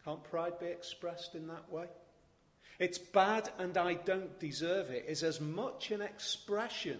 Can't 0.04 0.22
pride 0.24 0.58
be 0.58 0.66
expressed 0.66 1.34
in 1.34 1.46
that 1.48 1.70
way? 1.70 1.86
It's 2.80 2.98
bad 2.98 3.50
and 3.58 3.76
I 3.76 3.94
don't 3.94 4.40
deserve 4.40 4.90
it 4.90 5.04
is 5.06 5.22
as 5.22 5.40
much 5.40 5.90
an 5.90 6.00
expression 6.00 6.98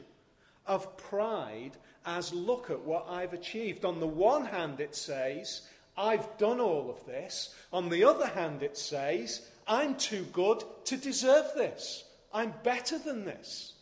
of 0.66 0.96
pride 0.96 1.72
as 2.04 2.32
look 2.32 2.70
at 2.70 2.80
what 2.80 3.06
I've 3.08 3.32
achieved. 3.32 3.84
On 3.84 3.98
the 3.98 4.06
one 4.06 4.44
hand, 4.44 4.80
it 4.80 4.94
says, 4.94 5.62
I've 5.96 6.36
done 6.38 6.60
all 6.60 6.90
of 6.90 7.04
this. 7.06 7.54
On 7.72 7.88
the 7.88 8.04
other 8.04 8.26
hand, 8.26 8.62
it 8.62 8.76
says, 8.76 9.48
I'm 9.70 9.94
too 9.94 10.26
good 10.33 10.64
to 10.87 10.96
deserve 10.96 11.46
this. 11.54 12.02
I'm 12.35 12.52
better 12.64 12.98
than 12.98 13.24
this. 13.24 13.74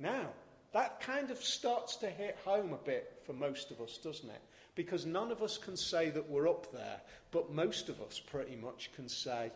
Now, 0.00 0.26
that 0.72 1.00
kind 1.00 1.30
of 1.30 1.38
starts 1.38 1.94
to 1.98 2.08
hit 2.08 2.36
home 2.44 2.72
a 2.72 2.84
bit 2.84 3.22
for 3.24 3.32
most 3.32 3.70
of 3.70 3.80
us, 3.80 3.96
doesn't 3.96 4.28
it? 4.28 4.42
Because 4.74 5.06
none 5.06 5.30
of 5.30 5.40
us 5.40 5.56
can 5.56 5.76
say 5.76 6.10
that 6.10 6.28
we're 6.28 6.48
up 6.48 6.72
there, 6.72 7.00
but 7.30 7.52
most 7.52 7.88
of 7.88 8.02
us 8.02 8.18
pretty 8.18 8.56
much 8.56 8.90
can 8.96 9.08
say, 9.08 9.52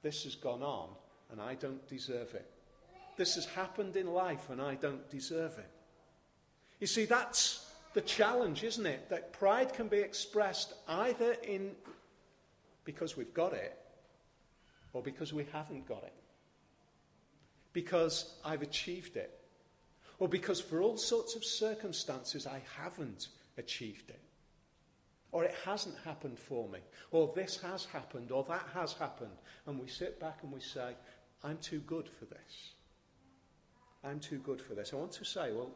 this 0.00 0.24
has 0.24 0.36
gone 0.36 0.62
on 0.62 0.88
and 1.30 1.38
I 1.38 1.54
don't 1.54 1.86
deserve 1.86 2.32
it. 2.32 2.50
This 3.18 3.34
has 3.34 3.44
happened 3.44 3.96
in 3.96 4.06
life 4.06 4.48
and 4.48 4.62
I 4.62 4.74
don't 4.76 5.08
deserve 5.10 5.58
it. 5.58 5.70
You 6.80 6.86
see, 6.86 7.04
that's 7.04 7.70
the 7.92 8.00
challenge, 8.00 8.64
isn't 8.64 8.86
it? 8.86 9.10
That 9.10 9.34
pride 9.34 9.74
can 9.74 9.88
be 9.88 9.98
expressed 9.98 10.72
either 10.88 11.36
in 11.42 11.72
because 12.86 13.18
we've 13.18 13.34
got 13.34 13.52
it 13.52 13.78
or 14.92 15.02
because 15.02 15.32
we 15.32 15.46
haven't 15.52 15.86
got 15.86 16.02
it. 16.04 16.14
Because 17.72 18.34
I've 18.44 18.62
achieved 18.62 19.16
it. 19.16 19.38
Or 20.18 20.28
because 20.28 20.60
for 20.60 20.82
all 20.82 20.96
sorts 20.96 21.34
of 21.34 21.44
circumstances 21.44 22.46
I 22.46 22.62
haven't 22.80 23.28
achieved 23.58 24.10
it. 24.10 24.20
Or 25.32 25.44
it 25.44 25.54
hasn't 25.64 25.96
happened 26.04 26.38
for 26.38 26.68
me. 26.68 26.80
Or 27.10 27.32
this 27.34 27.56
has 27.62 27.86
happened. 27.86 28.30
Or 28.30 28.44
that 28.44 28.66
has 28.74 28.92
happened. 28.92 29.38
And 29.66 29.80
we 29.80 29.88
sit 29.88 30.20
back 30.20 30.38
and 30.42 30.52
we 30.52 30.60
say, 30.60 30.94
I'm 31.42 31.56
too 31.58 31.80
good 31.80 32.08
for 32.08 32.26
this. 32.26 32.72
I'm 34.04 34.20
too 34.20 34.38
good 34.38 34.60
for 34.60 34.74
this. 34.74 34.92
I 34.92 34.96
want 34.96 35.12
to 35.12 35.24
say, 35.24 35.52
well, 35.52 35.70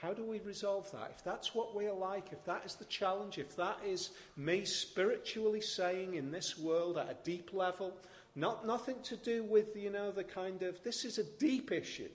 how 0.00 0.12
do 0.12 0.24
we 0.24 0.38
resolve 0.40 0.90
that? 0.92 1.12
If 1.16 1.24
that's 1.24 1.54
what 1.54 1.74
we 1.74 1.86
are 1.86 1.94
like, 1.94 2.32
if 2.32 2.44
that 2.44 2.64
is 2.64 2.74
the 2.74 2.84
challenge, 2.84 3.38
if 3.38 3.56
that 3.56 3.78
is 3.84 4.10
me 4.36 4.64
spiritually 4.64 5.60
saying 5.60 6.14
in 6.14 6.30
this 6.30 6.56
world 6.56 6.98
at 6.98 7.10
a 7.10 7.16
deep 7.24 7.50
level, 7.52 7.96
not 8.38 8.66
nothing 8.66 8.96
to 9.04 9.16
do 9.16 9.42
with, 9.42 9.76
you 9.76 9.90
know, 9.90 10.10
the 10.10 10.24
kind 10.24 10.62
of, 10.62 10.82
this 10.84 11.04
is 11.04 11.18
a 11.18 11.24
deep 11.24 11.72
issue. 11.72 12.08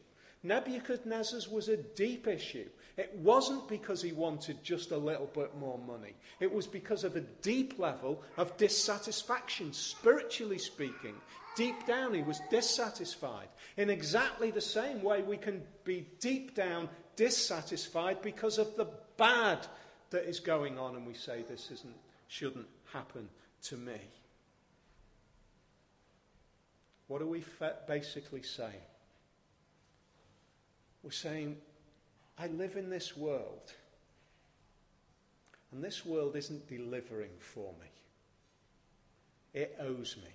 Nebuchadnezzar's 0.44 1.48
was 1.48 1.70
a 1.70 1.78
deep 1.78 2.28
issue. 2.28 2.68
It 2.98 3.14
wasn't 3.16 3.68
because 3.68 4.02
he 4.02 4.12
wanted 4.12 4.64
just 4.64 4.92
a 4.92 4.98
little 4.98 5.30
bit 5.34 5.56
more 5.58 5.80
money. 5.80 6.14
It 6.40 6.54
was 6.54 6.68
because 6.68 7.04
of 7.04 7.16
a 7.16 7.22
deep 7.42 7.80
level 7.80 8.22
of 8.38 8.56
dissatisfaction, 8.58 9.74
spiritually 9.74 10.58
speaking. 10.58 11.16
Deep 11.56 11.86
down, 11.86 12.14
he 12.14 12.22
was 12.22 12.42
dissatisfied. 12.50 13.48
In 13.78 13.90
exactly 13.90 14.52
the 14.52 14.62
same 14.62 15.02
way, 15.02 15.22
we 15.22 15.38
can 15.38 15.62
be 15.84 16.08
deep 16.20 16.56
down 16.56 16.90
dissatisfied 17.16 18.22
because 18.22 18.58
of 18.58 18.76
the 18.76 18.88
bad 19.18 19.66
that 20.10 20.28
is 20.28 20.40
going 20.40 20.78
on, 20.78 20.96
and 20.96 21.06
we 21.08 21.14
say 21.14 21.44
this 21.48 21.70
isn't, 21.72 21.96
shouldn't 22.28 22.68
happen 22.92 23.30
to 23.64 23.78
me. 23.78 24.00
What 27.08 27.22
are 27.22 27.28
we 27.28 27.44
basically 27.88 28.44
saying? 28.44 28.74
We're 31.04 31.12
saying, 31.12 31.58
I 32.38 32.48
live 32.48 32.78
in 32.78 32.90
this 32.90 33.16
world, 33.18 33.74
and 35.72 35.84
this 35.84 36.06
world 36.06 36.36
isn't 36.36 36.68
delivering 36.68 37.32
for 37.40 37.74
me. 37.82 37.88
It 39.54 39.78
owes 39.80 40.18
me. 40.24 40.32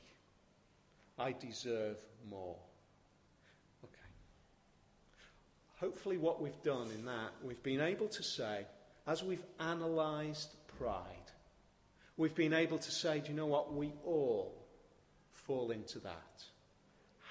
I 1.19 1.33
deserve 1.33 1.97
more. 2.31 2.57
Okay. 3.83 4.11
Hopefully, 5.81 6.19
what 6.19 6.41
we've 6.41 6.63
done 6.63 6.89
in 6.95 7.05
that, 7.07 7.31
we've 7.43 7.63
been 7.63 7.81
able 7.81 8.09
to 8.09 8.23
say, 8.23 8.67
as 9.07 9.25
we've 9.25 9.45
analysed 9.59 10.51
pride, 10.79 11.33
we've 12.17 12.35
been 12.35 12.53
able 12.53 12.79
to 12.79 12.91
say, 12.91 13.21
do 13.21 13.31
you 13.31 13.37
know 13.37 13.47
what? 13.47 13.75
We 13.75 13.93
all 14.05 14.55
fall 15.33 15.71
into 15.71 15.99
that. 16.01 16.45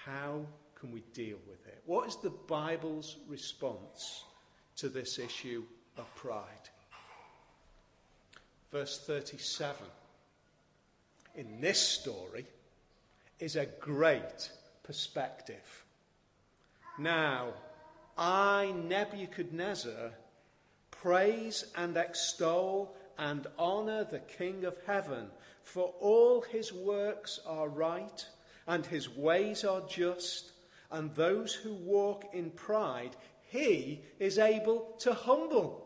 How 0.08 0.46
can 0.80 0.92
we 0.92 1.02
deal 1.14 1.38
with 1.48 1.68
it? 1.68 1.82
What 1.86 2.08
is 2.08 2.16
the 2.16 2.30
Bible's 2.30 3.18
response 3.28 4.24
to 4.78 4.90
this 4.90 5.20
issue 5.20 5.64
of 5.98 6.14
pride? 6.16 6.70
Verse 8.72 9.00
37 9.06 9.86
in 11.36 11.62
this 11.62 11.80
story 11.80 12.46
is 13.40 13.56
a 13.56 13.68
great 13.80 14.52
perspective. 14.84 15.86
Now, 16.98 17.54
I, 18.18 18.74
Nebuchadnezzar, 18.76 20.12
praise 20.90 21.66
and 21.76 21.96
extol 21.96 22.96
and 23.20 23.46
honour 23.60 24.04
the 24.06 24.20
King 24.20 24.66
of 24.66 24.76
heaven, 24.88 25.28
for 25.62 25.94
all 26.00 26.42
his 26.42 26.74
works 26.74 27.40
are 27.46 27.70
right 27.70 28.26
and 28.68 28.86
his 28.86 29.10
ways 29.10 29.64
are 29.64 29.82
just 29.88 30.52
and 30.92 31.14
those 31.16 31.54
who 31.54 31.74
walk 31.74 32.26
in 32.34 32.52
pride, 32.52 33.16
he 33.50 34.02
is 34.20 34.38
able 34.38 34.96
to 35.00 35.14
humble. 35.14 35.84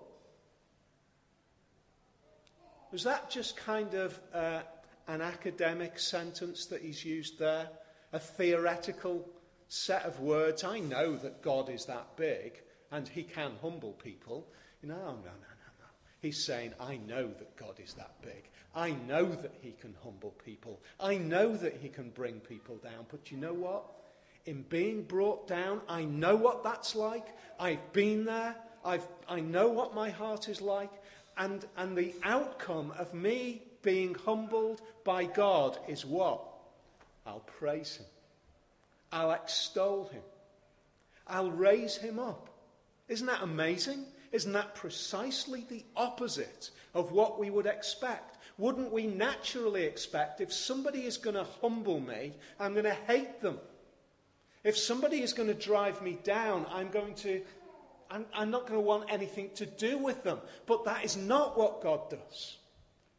Was 2.92 3.04
that 3.04 3.30
just 3.30 3.56
kind 3.56 3.94
of 3.94 4.20
uh, 4.34 4.62
an 5.08 5.22
academic 5.22 5.98
sentence 5.98 6.66
that 6.68 6.82
he's 6.82 7.04
used 7.06 7.40
there? 7.40 7.70
A 8.14 8.20
theoretical 8.20 9.28
set 9.70 10.04
of 10.04 10.20
words? 10.20 10.64
I 10.64 10.80
know 10.80 11.16
that 11.16 11.42
God 11.42 11.70
is 11.70 11.86
that 11.86 12.18
big 12.18 12.62
and 12.92 13.08
he 13.08 13.24
can 13.24 13.54
humble 13.62 13.94
people. 13.94 14.48
No, 14.84 14.96
no, 14.96 15.04
no, 15.04 15.14
no, 15.14 15.22
no. 15.24 15.61
He's 16.22 16.44
saying, 16.44 16.74
I 16.80 16.98
know 16.98 17.28
that 17.28 17.56
God 17.56 17.80
is 17.84 17.94
that 17.96 18.14
big. 18.22 18.50
I 18.76 18.92
know 19.08 19.26
that 19.26 19.54
he 19.62 19.72
can 19.72 19.96
humble 20.04 20.34
people. 20.46 20.80
I 21.00 21.18
know 21.18 21.56
that 21.58 21.78
he 21.82 21.90
can 21.90 22.10
bring 22.12 22.40
people 22.40 22.78
down. 22.78 23.06
But 23.10 23.32
you 23.32 23.38
know 23.38 23.54
what? 23.54 23.84
in 24.46 24.64
being 24.70 25.04
brought 25.04 25.48
down. 25.48 25.82
I 25.88 26.04
know 26.04 26.36
what 26.36 26.64
that's 26.64 26.96
like. 26.96 27.28
I've 27.60 27.94
been 27.94 28.26
there. 28.26 28.56
I've, 28.84 29.08
I 29.28 29.40
know 29.40 29.70
what 29.70 29.94
my 29.94 30.10
heart 30.10 30.50
is 30.50 30.62
like. 30.62 30.92
And, 31.38 31.66
and 31.78 31.98
the 31.98 32.14
outcome 32.24 32.94
of 32.98 33.14
me 33.14 33.62
being 33.82 34.16
humbled 34.16 34.82
by 35.04 35.26
God 35.26 35.78
is 35.88 36.06
what? 36.06 36.42
I'll 37.26 37.40
praise 37.40 37.98
Him. 37.98 38.06
I'll 39.12 39.32
extol 39.32 40.10
Him. 40.10 40.24
I'll 41.28 41.52
raise 41.52 41.98
Him 41.98 42.20
up. 42.20 42.50
Isn't 43.08 43.28
that 43.28 43.44
amazing? 43.44 44.06
Isn't 44.32 44.54
that 44.54 44.76
precisely 44.76 45.66
the 45.70 45.84
opposite 45.96 46.72
of 46.94 47.12
what 47.12 47.40
we 47.40 47.50
would 47.50 47.66
expect? 47.66 48.38
Wouldn't 48.58 48.92
we 48.92 49.08
naturally 49.08 49.84
expect 49.84 50.40
if 50.42 50.54
somebody 50.54 51.06
is 51.06 51.18
going 51.18 51.36
to 51.36 51.48
humble 51.62 52.00
me, 52.00 52.34
I'm 52.60 52.74
going 52.74 52.86
to 52.86 52.98
hate 53.08 53.42
them? 53.42 53.60
If 54.64 54.78
somebody 54.78 55.22
is 55.22 55.34
going 55.34 55.50
to 55.50 55.56
drive 55.56 56.02
me 56.02 56.18
down, 56.24 56.66
I'm 56.72 56.90
going 56.90 57.16
to 57.16 57.42
I'm, 58.10 58.26
I'm, 58.34 58.52
not 58.52 58.68
going 58.68 58.74
to 58.78 58.86
want 58.86 59.10
anything 59.10 59.52
to 59.56 59.66
do 59.66 59.98
with 59.98 60.24
them. 60.24 60.40
But 60.66 60.84
that 60.84 61.06
is 61.06 61.16
not 61.16 61.58
what 61.58 61.82
God 61.82 62.10
does. 62.10 62.58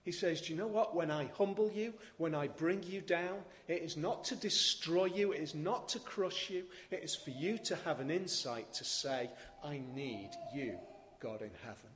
He 0.05 0.12
says, 0.12 0.42
Do 0.42 0.53
you 0.53 0.59
know 0.59 0.66
what? 0.66 0.94
When 0.94 1.11
I 1.11 1.31
humble 1.38 1.70
you, 1.70 1.94
when 2.18 2.35
I 2.35 2.48
bring 2.48 2.83
you 2.83 3.01
down, 3.01 3.38
it 3.68 3.83
is 3.83 3.96
not 3.96 4.25
to 4.25 4.37
destroy 4.37 5.07
you, 5.07 5.33
it 5.33 5.40
is 5.40 5.55
not 5.55 5.88
to 5.90 5.98
crush 6.01 6.51
you, 6.51 6.64
it 6.90 7.03
is 7.03 7.14
for 7.14 7.31
you 7.31 7.57
to 7.59 7.77
have 7.85 8.01
an 8.01 8.11
insight 8.11 8.72
to 8.75 8.85
say, 8.85 9.31
I 9.64 9.81
need 9.94 10.31
you, 10.55 10.77
God 11.22 11.40
in 11.40 11.50
heaven. 11.64 11.90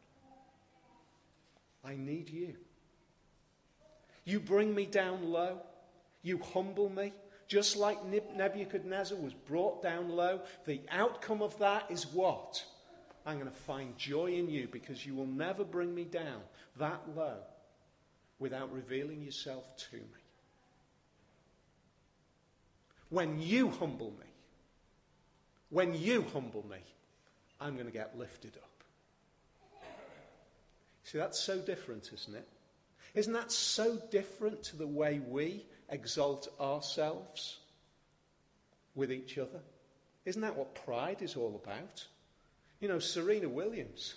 I 1.84 1.96
need 1.96 2.30
you. 2.30 2.54
You 4.24 4.40
bring 4.40 4.74
me 4.74 4.86
down 4.86 5.30
low, 5.30 5.58
you 6.22 6.38
humble 6.38 6.88
me. 6.88 7.12
Just 7.48 7.76
like 7.76 7.98
Nebuchadnezzar 8.04 9.16
was 9.16 9.32
brought 9.32 9.80
down 9.80 10.08
low, 10.08 10.40
the 10.64 10.80
outcome 10.90 11.42
of 11.42 11.56
that 11.60 11.88
is 11.90 12.04
what? 12.12 12.64
I'm 13.24 13.38
going 13.38 13.50
to 13.50 13.56
find 13.56 13.96
joy 13.96 14.32
in 14.32 14.48
you 14.50 14.68
because 14.70 15.06
you 15.06 15.14
will 15.14 15.26
never 15.26 15.62
bring 15.62 15.94
me 15.94 16.04
down 16.04 16.40
that 16.78 17.02
low 17.16 17.36
without 18.40 18.72
revealing 18.72 19.22
yourself 19.22 19.64
to 19.90 19.96
me. 19.96 20.22
When 23.10 23.40
you 23.40 23.70
humble 23.70 24.10
me, 24.10 24.26
when 25.70 25.94
you 25.94 26.24
humble 26.32 26.64
me, 26.68 26.78
I'm 27.60 27.74
going 27.74 27.86
to 27.86 27.92
get 27.92 28.18
lifted 28.18 28.56
up. 28.56 28.65
See, 31.06 31.18
that's 31.18 31.38
so 31.38 31.60
different, 31.60 32.10
isn't 32.12 32.34
it? 32.34 32.48
Isn't 33.14 33.32
that 33.32 33.52
so 33.52 33.96
different 34.10 34.64
to 34.64 34.76
the 34.76 34.88
way 34.88 35.20
we 35.20 35.64
exalt 35.88 36.48
ourselves 36.60 37.58
with 38.96 39.12
each 39.12 39.38
other? 39.38 39.60
Isn't 40.24 40.42
that 40.42 40.56
what 40.56 40.74
pride 40.74 41.22
is 41.22 41.36
all 41.36 41.60
about? 41.62 42.04
You 42.80 42.88
know, 42.88 42.98
Serena 42.98 43.48
Williams, 43.48 44.14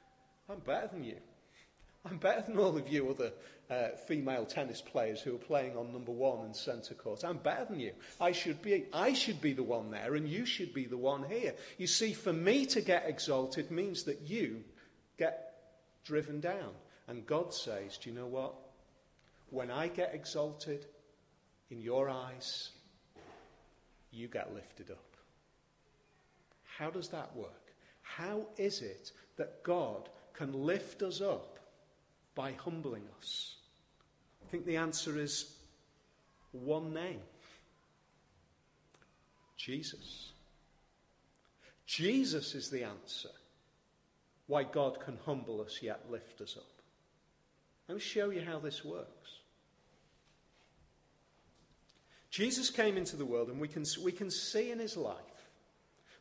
I'm 0.50 0.58
better 0.58 0.88
than 0.88 1.04
you. 1.04 1.18
I'm 2.04 2.16
better 2.16 2.42
than 2.42 2.58
all 2.58 2.76
of 2.76 2.88
you 2.88 3.08
other 3.08 3.32
uh, 3.70 3.96
female 4.08 4.44
tennis 4.44 4.80
players 4.80 5.20
who 5.20 5.36
are 5.36 5.38
playing 5.38 5.76
on 5.76 5.92
number 5.92 6.10
one 6.10 6.44
and 6.44 6.56
centre 6.56 6.94
court. 6.94 7.22
I'm 7.22 7.38
better 7.38 7.66
than 7.66 7.78
you. 7.78 7.92
I 8.20 8.32
should, 8.32 8.60
be, 8.60 8.86
I 8.92 9.12
should 9.12 9.40
be 9.40 9.52
the 9.52 9.62
one 9.62 9.92
there, 9.92 10.16
and 10.16 10.28
you 10.28 10.44
should 10.44 10.74
be 10.74 10.86
the 10.86 10.96
one 10.96 11.22
here. 11.22 11.54
You 11.78 11.86
see, 11.86 12.12
for 12.12 12.32
me 12.32 12.66
to 12.66 12.80
get 12.80 13.08
exalted 13.08 13.70
means 13.70 14.02
that 14.02 14.22
you 14.22 14.64
get 15.16 15.51
driven 16.04 16.40
down. 16.40 16.72
And 17.08 17.26
God 17.26 17.52
says, 17.52 17.98
Do 17.98 18.10
you 18.10 18.16
know 18.16 18.26
what? 18.26 18.54
When 19.50 19.70
I 19.70 19.88
get 19.88 20.14
exalted 20.14 20.86
in 21.70 21.80
your 21.80 22.08
eyes, 22.08 22.70
you 24.10 24.28
get 24.28 24.54
lifted 24.54 24.90
up. 24.90 25.16
How 26.78 26.90
does 26.90 27.08
that 27.08 27.34
work? 27.36 27.74
How 28.02 28.46
is 28.56 28.82
it 28.82 29.12
that 29.36 29.62
God 29.62 30.08
can 30.34 30.52
lift 30.52 31.02
us 31.02 31.20
up 31.20 31.58
by 32.34 32.52
humbling 32.52 33.04
us? 33.18 33.56
I 34.46 34.50
think 34.50 34.66
the 34.66 34.76
answer 34.76 35.18
is 35.18 35.54
one 36.52 36.92
name 36.92 37.20
Jesus. 39.56 40.32
Jesus 41.86 42.54
is 42.54 42.68
the 42.68 42.84
answer 42.84 43.28
why 44.46 44.64
God 44.64 45.00
can 45.00 45.18
humble 45.24 45.60
us 45.60 45.80
yet 45.82 46.10
lift 46.10 46.40
us 46.40 46.56
up. 46.56 46.64
Let 47.88 47.96
me 47.96 48.00
show 48.00 48.30
you 48.30 48.42
how 48.42 48.58
this 48.58 48.84
works. 48.84 49.38
Jesus 52.30 52.70
came 52.70 52.96
into 52.96 53.16
the 53.16 53.26
world, 53.26 53.48
and 53.48 53.60
we 53.60 53.68
can, 53.68 53.84
we 54.02 54.12
can 54.12 54.30
see 54.30 54.70
in 54.70 54.78
his 54.78 54.96
life, 54.96 55.16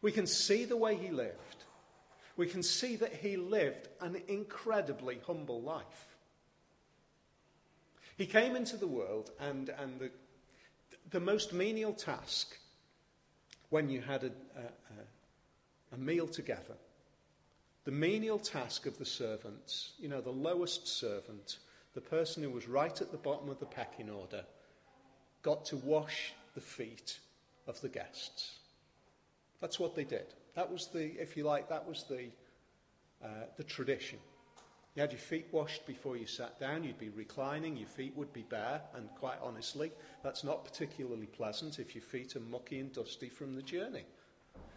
we 0.02 0.12
can 0.12 0.28
see 0.28 0.66
the 0.66 0.76
way 0.76 0.96
he 0.96 1.10
lived, 1.10 1.64
we 2.36 2.48
can 2.48 2.62
see 2.64 2.98
that 2.98 3.14
he 3.14 3.38
lived 3.38 3.88
an 4.02 4.22
incredibly 4.28 5.20
humble 5.26 5.62
life. 5.62 6.08
He 8.18 8.26
came 8.26 8.56
into 8.56 8.76
the 8.76 8.88
world, 8.88 9.32
and, 9.40 9.70
and 9.70 10.00
the, 10.00 10.12
the 11.12 11.20
most 11.20 11.54
menial 11.54 11.94
task 11.94 12.58
when 13.70 13.90
you 13.90 14.02
had 14.02 14.26
a, 14.26 14.32
a, 14.58 15.96
a 15.96 15.98
meal 15.98 16.28
together, 16.28 16.76
the 17.84 17.92
menial 17.92 18.40
task 18.40 18.86
of 18.86 18.98
the 18.98 19.06
servants, 19.06 19.94
you 20.00 20.08
know, 20.08 20.22
the 20.22 20.30
lowest 20.30 20.88
servant, 20.88 21.58
the 21.94 22.02
person 22.02 22.44
who 22.44 22.50
was 22.50 22.68
right 22.68 23.02
at 23.02 23.12
the 23.12 23.18
bottom 23.18 23.50
of 23.50 23.60
the 23.60 23.66
pecking 23.66 24.10
order, 24.10 24.44
got 25.42 25.66
to 25.66 25.78
wash 25.78 26.34
the 26.54 26.62
feet 26.62 27.20
of 27.68 27.80
the 27.82 27.90
guests. 27.90 28.60
That's 29.62 29.80
what 29.80 29.96
they 29.96 30.04
did. 30.04 30.34
That 30.56 30.72
was 30.72 30.90
the, 30.94 31.20
if 31.20 31.36
you 31.36 31.44
like, 31.44 31.70
that 31.70 31.88
was 31.88 32.06
the, 32.10 32.30
uh, 33.24 33.46
the 33.58 33.64
tradition. 33.64 34.20
You 34.96 35.02
had 35.02 35.12
your 35.12 35.20
feet 35.20 35.48
washed 35.52 35.88
before 35.88 36.18
you 36.18 36.28
sat 36.28 36.60
down, 36.60 36.84
you'd 36.84 37.00
be 37.00 37.10
reclining, 37.10 37.78
your 37.78 37.88
feet 37.88 38.14
would 38.18 38.34
be 38.34 38.42
bare, 38.42 38.82
and 38.94 39.08
quite 39.18 39.38
honestly, 39.42 39.92
that's 40.22 40.44
not 40.44 40.66
particularly 40.66 41.28
pleasant 41.28 41.80
if 41.80 41.96
your 41.96 42.02
feet 42.04 42.36
are 42.36 42.42
mucky 42.42 42.80
and 42.80 42.92
dusty 42.92 43.30
from 43.30 43.56
the 43.56 43.62
journey. 43.62 44.04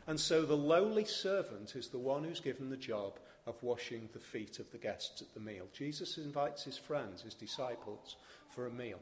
And 0.06 0.20
so 0.20 0.44
the 0.44 0.56
lowly 0.56 1.04
servant 1.04 1.76
is 1.76 1.88
the 1.88 1.98
one 1.98 2.24
who's 2.24 2.40
given 2.40 2.68
the 2.68 2.76
job 2.76 3.18
of 3.46 3.62
washing 3.62 4.08
the 4.12 4.18
feet 4.18 4.58
of 4.58 4.70
the 4.70 4.78
guests 4.78 5.22
at 5.22 5.32
the 5.34 5.40
meal. 5.40 5.66
Jesus 5.72 6.18
invites 6.18 6.64
his 6.64 6.76
friends, 6.76 7.22
his 7.22 7.34
disciples, 7.34 8.16
for 8.50 8.66
a 8.66 8.70
meal. 8.70 9.00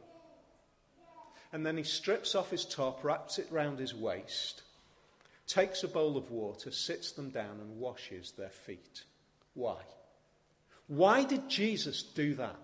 And 1.53 1.67
then 1.67 1.77
he 1.77 1.83
strips 1.83 2.35
off 2.35 2.51
his 2.51 2.65
top, 2.65 3.05
wraps 3.05 3.39
it 3.39 3.47
round 3.51 3.79
his 3.79 3.95
waist, 3.95 4.63
takes 5.47 5.83
a 5.83 5.89
bowl 5.89 6.17
of 6.17 6.31
water, 6.31 6.71
sits 6.71 7.13
them 7.13 7.31
down, 7.31 7.61
and 7.61 7.79
washes 7.79 8.33
their 8.39 8.49
feet. 8.49 9.03
Why? 9.55 9.79
Why 10.87 11.25
did 11.25 11.49
Jesus 11.49 12.03
do 12.03 12.35
that? 12.37 12.59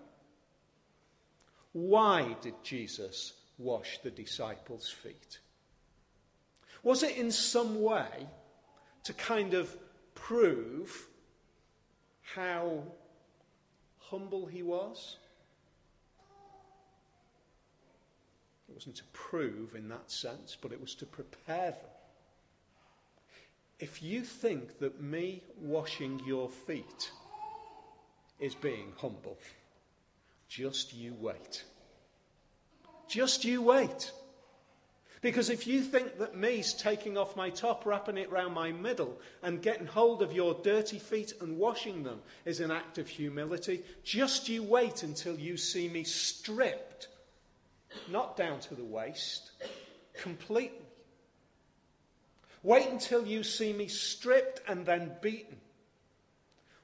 Why 1.73 2.35
did 2.41 2.55
Jesus 2.63 3.33
wash 3.57 3.99
the 4.01 4.11
disciples' 4.11 4.89
feet? 4.89 5.39
Was 6.83 7.03
it 7.03 7.17
in 7.17 7.31
some 7.31 7.81
way 7.81 8.27
to 9.03 9.13
kind 9.13 9.53
of 9.53 9.75
prove 10.15 11.07
how 12.21 12.83
humble 13.99 14.45
he 14.45 14.63
was? 14.63 15.17
It 18.69 18.75
wasn't 18.75 18.95
to 18.97 19.03
prove 19.13 19.75
in 19.75 19.89
that 19.89 20.11
sense, 20.11 20.57
but 20.59 20.71
it 20.71 20.79
was 20.79 20.95
to 20.95 21.05
prepare 21.05 21.71
them. 21.71 21.89
If 23.79 24.03
you 24.03 24.21
think 24.21 24.79
that 24.79 25.01
me 25.01 25.41
washing 25.57 26.21
your 26.25 26.49
feet 26.49 27.11
is 28.39 28.55
being 28.55 28.93
humble. 28.97 29.37
Just 30.47 30.93
you 30.93 31.13
wait. 31.19 31.65
Just 33.07 33.43
you 33.45 33.61
wait. 33.61 34.11
Because 35.21 35.49
if 35.49 35.67
you 35.67 35.81
think 35.81 36.17
that 36.19 36.37
me's 36.37 36.73
taking 36.73 37.17
off 37.17 37.35
my 37.35 37.49
top, 37.49 37.85
wrapping 37.85 38.17
it 38.17 38.31
round 38.31 38.53
my 38.53 38.71
middle, 38.71 39.19
and 39.43 39.61
getting 39.61 39.85
hold 39.85 40.21
of 40.21 40.31
your 40.31 40.53
dirty 40.63 40.97
feet 40.97 41.33
and 41.41 41.57
washing 41.57 42.03
them 42.03 42.21
is 42.45 42.61
an 42.61 42.71
act 42.71 42.97
of 42.97 43.07
humility, 43.07 43.83
just 44.03 44.47
you 44.47 44.63
wait 44.63 45.03
until 45.03 45.37
you 45.37 45.57
see 45.57 45.89
me 45.89 46.03
stripped, 46.03 47.09
not 48.09 48.37
down 48.37 48.61
to 48.61 48.75
the 48.75 48.83
waist, 48.83 49.51
completely. 50.13 50.85
Wait 52.63 52.87
until 52.87 53.25
you 53.25 53.43
see 53.43 53.73
me 53.73 53.87
stripped 53.87 54.61
and 54.69 54.85
then 54.85 55.11
beaten. 55.21 55.57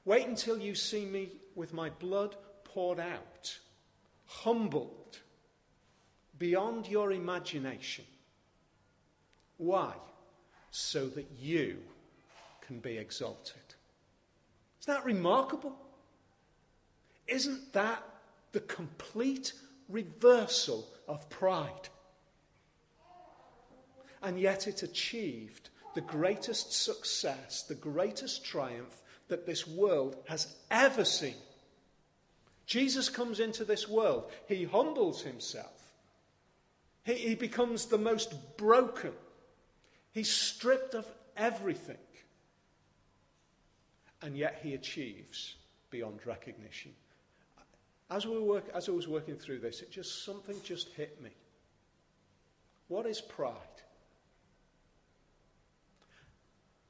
Wait 0.04 0.26
until 0.26 0.58
you 0.58 0.74
see 0.74 1.06
me 1.06 1.30
with 1.54 1.72
my 1.72 1.88
blood 1.88 2.36
poured 2.64 3.00
out, 3.00 3.58
humbled 4.26 5.20
beyond 6.38 6.86
your 6.86 7.12
imagination. 7.12 8.04
Why? 9.58 9.94
So 10.70 11.08
that 11.08 11.30
you 11.38 11.78
can 12.60 12.80
be 12.80 12.98
exalted. 12.98 13.62
Isn't 14.80 14.94
that 14.94 15.04
remarkable? 15.04 15.76
Isn't 17.26 17.72
that 17.72 18.02
the 18.52 18.60
complete 18.60 19.52
reversal 19.88 20.86
of 21.08 21.28
pride? 21.28 21.88
And 24.22 24.38
yet 24.40 24.66
it 24.66 24.82
achieved 24.82 25.70
the 25.94 26.00
greatest 26.02 26.72
success, 26.72 27.62
the 27.62 27.74
greatest 27.74 28.44
triumph 28.44 29.02
that 29.28 29.46
this 29.46 29.66
world 29.66 30.16
has 30.28 30.54
ever 30.70 31.04
seen. 31.04 31.34
Jesus 32.66 33.08
comes 33.08 33.40
into 33.40 33.64
this 33.64 33.88
world, 33.88 34.30
he 34.46 34.64
humbles 34.64 35.22
himself, 35.22 35.92
he, 37.04 37.14
he 37.14 37.34
becomes 37.34 37.86
the 37.86 37.98
most 37.98 38.56
broken, 38.56 39.12
he's 40.16 40.30
stripped 40.30 40.94
of 40.94 41.06
everything, 41.36 41.98
and 44.22 44.34
yet 44.34 44.60
he 44.62 44.72
achieves 44.72 45.56
beyond 45.90 46.20
recognition. 46.24 46.90
As, 48.10 48.26
we 48.26 48.38
work, 48.38 48.64
as 48.74 48.88
I 48.88 48.92
was 48.92 49.06
working 49.06 49.36
through 49.36 49.58
this, 49.58 49.82
it 49.82 49.90
just 49.90 50.24
something 50.24 50.56
just 50.64 50.88
hit 50.94 51.20
me. 51.22 51.28
What 52.88 53.04
is 53.04 53.20
pride? 53.20 53.52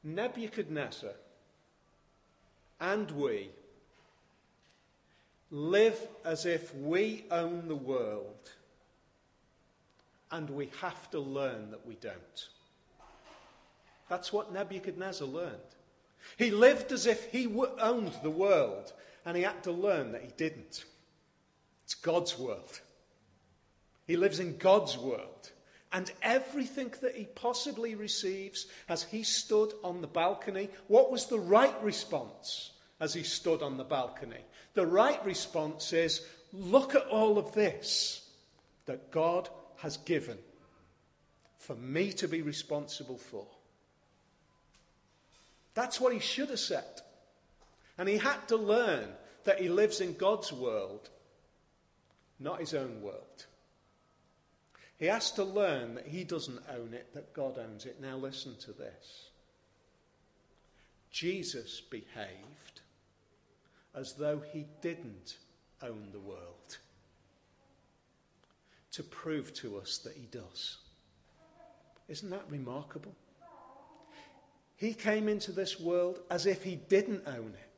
Nebuchadnezzar 0.04 1.10
and 2.80 3.10
we 3.10 3.50
live 5.50 5.98
as 6.24 6.46
if 6.46 6.72
we 6.76 7.24
own 7.32 7.66
the 7.66 7.74
world, 7.74 8.52
and 10.30 10.48
we 10.48 10.70
have 10.80 11.10
to 11.10 11.18
learn 11.18 11.72
that 11.72 11.84
we 11.84 11.96
don't. 11.96 12.48
That's 14.08 14.32
what 14.32 14.52
Nebuchadnezzar 14.52 15.26
learned. 15.26 15.56
He 16.36 16.50
lived 16.50 16.92
as 16.92 17.06
if 17.06 17.30
he 17.30 17.46
owned 17.80 18.12
the 18.22 18.30
world, 18.30 18.92
and 19.24 19.36
he 19.36 19.42
had 19.42 19.62
to 19.64 19.72
learn 19.72 20.12
that 20.12 20.22
he 20.22 20.30
didn't. 20.36 20.84
It's 21.84 21.94
God's 21.94 22.38
world. 22.38 22.80
He 24.06 24.16
lives 24.16 24.40
in 24.40 24.56
God's 24.56 24.96
world. 24.96 25.52
And 25.92 26.10
everything 26.20 26.92
that 27.00 27.14
he 27.14 27.24
possibly 27.24 27.94
receives 27.94 28.66
as 28.88 29.04
he 29.04 29.22
stood 29.22 29.72
on 29.82 30.00
the 30.00 30.06
balcony, 30.06 30.68
what 30.88 31.10
was 31.10 31.26
the 31.26 31.38
right 31.38 31.80
response 31.82 32.72
as 33.00 33.14
he 33.14 33.22
stood 33.22 33.62
on 33.62 33.76
the 33.76 33.84
balcony? 33.84 34.44
The 34.74 34.86
right 34.86 35.24
response 35.24 35.92
is 35.92 36.26
look 36.52 36.94
at 36.94 37.06
all 37.06 37.38
of 37.38 37.52
this 37.52 38.28
that 38.86 39.10
God 39.10 39.48
has 39.76 39.96
given 39.98 40.38
for 41.58 41.74
me 41.76 42.12
to 42.12 42.28
be 42.28 42.42
responsible 42.42 43.18
for. 43.18 43.46
That's 45.76 46.00
what 46.00 46.14
he 46.14 46.20
should 46.20 46.48
have 46.48 46.58
said. 46.58 47.02
And 47.98 48.08
he 48.08 48.16
had 48.16 48.48
to 48.48 48.56
learn 48.56 49.10
that 49.44 49.60
he 49.60 49.68
lives 49.68 50.00
in 50.00 50.14
God's 50.14 50.50
world, 50.50 51.10
not 52.40 52.60
his 52.60 52.72
own 52.72 53.02
world. 53.02 53.44
He 54.96 55.04
has 55.06 55.30
to 55.32 55.44
learn 55.44 55.96
that 55.96 56.06
he 56.06 56.24
doesn't 56.24 56.62
own 56.74 56.94
it, 56.94 57.12
that 57.12 57.34
God 57.34 57.58
owns 57.58 57.84
it. 57.84 58.00
Now, 58.00 58.16
listen 58.16 58.56
to 58.60 58.72
this. 58.72 59.28
Jesus 61.10 61.82
behaved 61.82 62.80
as 63.94 64.14
though 64.14 64.40
he 64.52 64.64
didn't 64.80 65.36
own 65.82 66.08
the 66.10 66.20
world 66.20 66.78
to 68.92 69.02
prove 69.02 69.52
to 69.54 69.76
us 69.76 69.98
that 69.98 70.14
he 70.14 70.26
does. 70.30 70.78
Isn't 72.08 72.30
that 72.30 72.44
remarkable? 72.48 73.14
He 74.76 74.92
came 74.92 75.28
into 75.28 75.52
this 75.52 75.80
world 75.80 76.20
as 76.30 76.46
if 76.46 76.62
he 76.62 76.76
didn't 76.76 77.22
own 77.26 77.54
it. 77.54 77.70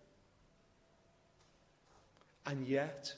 And 2.44 2.66
yet, 2.66 3.14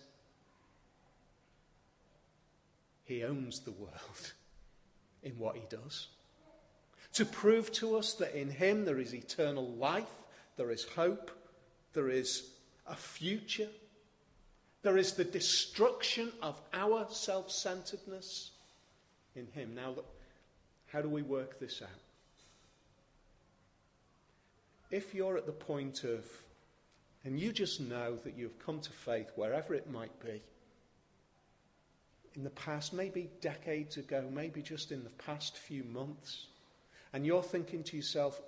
he 3.04 3.24
owns 3.24 3.60
the 3.60 3.70
world 3.72 4.32
in 5.22 5.32
what 5.38 5.56
he 5.56 5.62
does. 5.70 6.08
To 7.14 7.24
prove 7.24 7.72
to 7.72 7.96
us 7.96 8.14
that 8.14 8.38
in 8.38 8.50
him 8.50 8.84
there 8.84 8.98
is 8.98 9.14
eternal 9.14 9.66
life, 9.66 10.04
there 10.56 10.70
is 10.70 10.84
hope, 10.84 11.30
there 11.92 12.08
is 12.08 12.50
a 12.86 12.94
future, 12.94 13.68
there 14.82 14.96
is 14.96 15.14
the 15.14 15.24
destruction 15.24 16.32
of 16.42 16.60
our 16.72 17.06
self 17.10 17.50
centeredness 17.50 18.50
in 19.34 19.46
him. 19.52 19.74
Now, 19.74 19.94
how 20.92 21.02
do 21.02 21.08
we 21.08 21.22
work 21.22 21.58
this 21.58 21.82
out? 21.82 22.09
If 24.90 25.14
you're 25.14 25.36
at 25.36 25.46
the 25.46 25.52
point 25.52 26.04
of, 26.04 26.24
and 27.24 27.38
you 27.38 27.52
just 27.52 27.80
know 27.80 28.16
that 28.16 28.36
you've 28.36 28.58
come 28.58 28.80
to 28.80 28.90
faith 28.90 29.30
wherever 29.36 29.74
it 29.74 29.90
might 29.90 30.18
be, 30.24 30.42
in 32.34 32.44
the 32.44 32.50
past, 32.50 32.92
maybe 32.92 33.30
decades 33.40 33.96
ago, 33.96 34.24
maybe 34.32 34.62
just 34.62 34.92
in 34.92 35.04
the 35.04 35.10
past 35.10 35.56
few 35.56 35.84
months, 35.84 36.46
and 37.12 37.26
you're 37.26 37.42
thinking 37.42 37.82
to 37.84 37.96
yourself, 37.96 38.40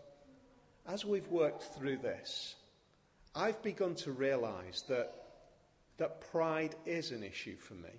as 0.87 1.05
we've 1.05 1.29
worked 1.29 1.63
through 1.75 1.99
this, 1.99 2.55
I've 3.35 3.63
begun 3.63 3.95
to 3.97 4.13
realize 4.13 4.85
that, 4.89 5.15
that 5.99 6.21
pride 6.33 6.75
is 6.87 7.11
an 7.11 7.23
issue 7.23 7.57
for 7.57 7.75
me. 7.75 7.91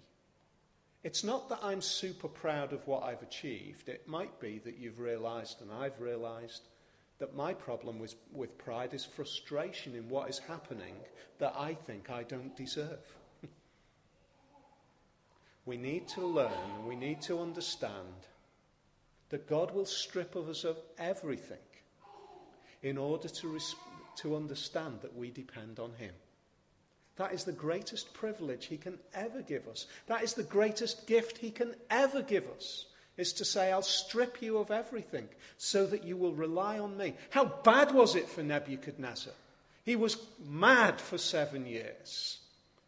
It's 1.03 1.23
not 1.23 1.49
that 1.49 1.59
I'm 1.61 1.81
super 1.81 2.29
proud 2.29 2.71
of 2.71 2.87
what 2.87 3.03
I've 3.03 3.21
achieved. 3.21 3.89
It 3.89 4.07
might 4.07 4.39
be 4.39 4.59
that 4.59 4.77
you've 4.77 4.99
realized, 4.99 5.61
and 5.61 5.71
I've 5.71 5.99
realized, 5.99 6.61
that 7.23 7.37
my 7.37 7.53
problem 7.53 7.99
with, 7.99 8.15
with 8.33 8.57
pride 8.57 8.93
is 8.93 9.05
frustration 9.05 9.95
in 9.95 10.09
what 10.09 10.29
is 10.29 10.39
happening 10.39 10.93
that 11.39 11.55
I 11.57 11.73
think 11.73 12.09
I 12.09 12.23
don't 12.23 12.53
deserve. 12.53 12.99
we 15.65 15.77
need 15.77 16.05
to 16.09 16.27
learn 16.27 16.51
and 16.75 16.85
we 16.85 16.97
need 16.97 17.21
to 17.21 17.39
understand 17.39 18.27
that 19.29 19.47
God 19.47 19.73
will 19.73 19.85
strip 19.85 20.35
of 20.35 20.49
us 20.49 20.65
of 20.65 20.75
everything 20.97 21.65
in 22.81 22.97
order 22.97 23.29
to, 23.29 23.47
res- 23.47 23.75
to 24.17 24.35
understand 24.35 24.99
that 25.01 25.15
we 25.15 25.31
depend 25.31 25.79
on 25.79 25.93
Him. 25.93 26.13
That 27.15 27.31
is 27.31 27.45
the 27.45 27.53
greatest 27.53 28.13
privilege 28.13 28.65
He 28.65 28.75
can 28.75 28.97
ever 29.13 29.41
give 29.41 29.69
us. 29.69 29.87
That 30.07 30.23
is 30.23 30.33
the 30.33 30.43
greatest 30.43 31.07
gift 31.07 31.37
He 31.37 31.51
can 31.51 31.73
ever 31.89 32.21
give 32.21 32.49
us. 32.49 32.87
Is 33.15 33.33
to 33.33 33.45
say, 33.45 33.71
I'll 33.71 33.83
strip 33.83 34.41
you 34.41 34.57
of 34.57 34.71
everything 34.71 35.27
so 35.57 35.85
that 35.85 36.03
you 36.03 36.17
will 36.17 36.33
rely 36.33 36.79
on 36.79 36.97
me. 36.97 37.13
How 37.29 37.45
bad 37.45 37.91
was 37.93 38.15
it 38.15 38.27
for 38.27 38.41
Nebuchadnezzar? 38.41 39.33
He 39.85 39.95
was 39.95 40.17
mad 40.43 40.99
for 40.99 41.17
seven 41.17 41.65
years. 41.65 42.39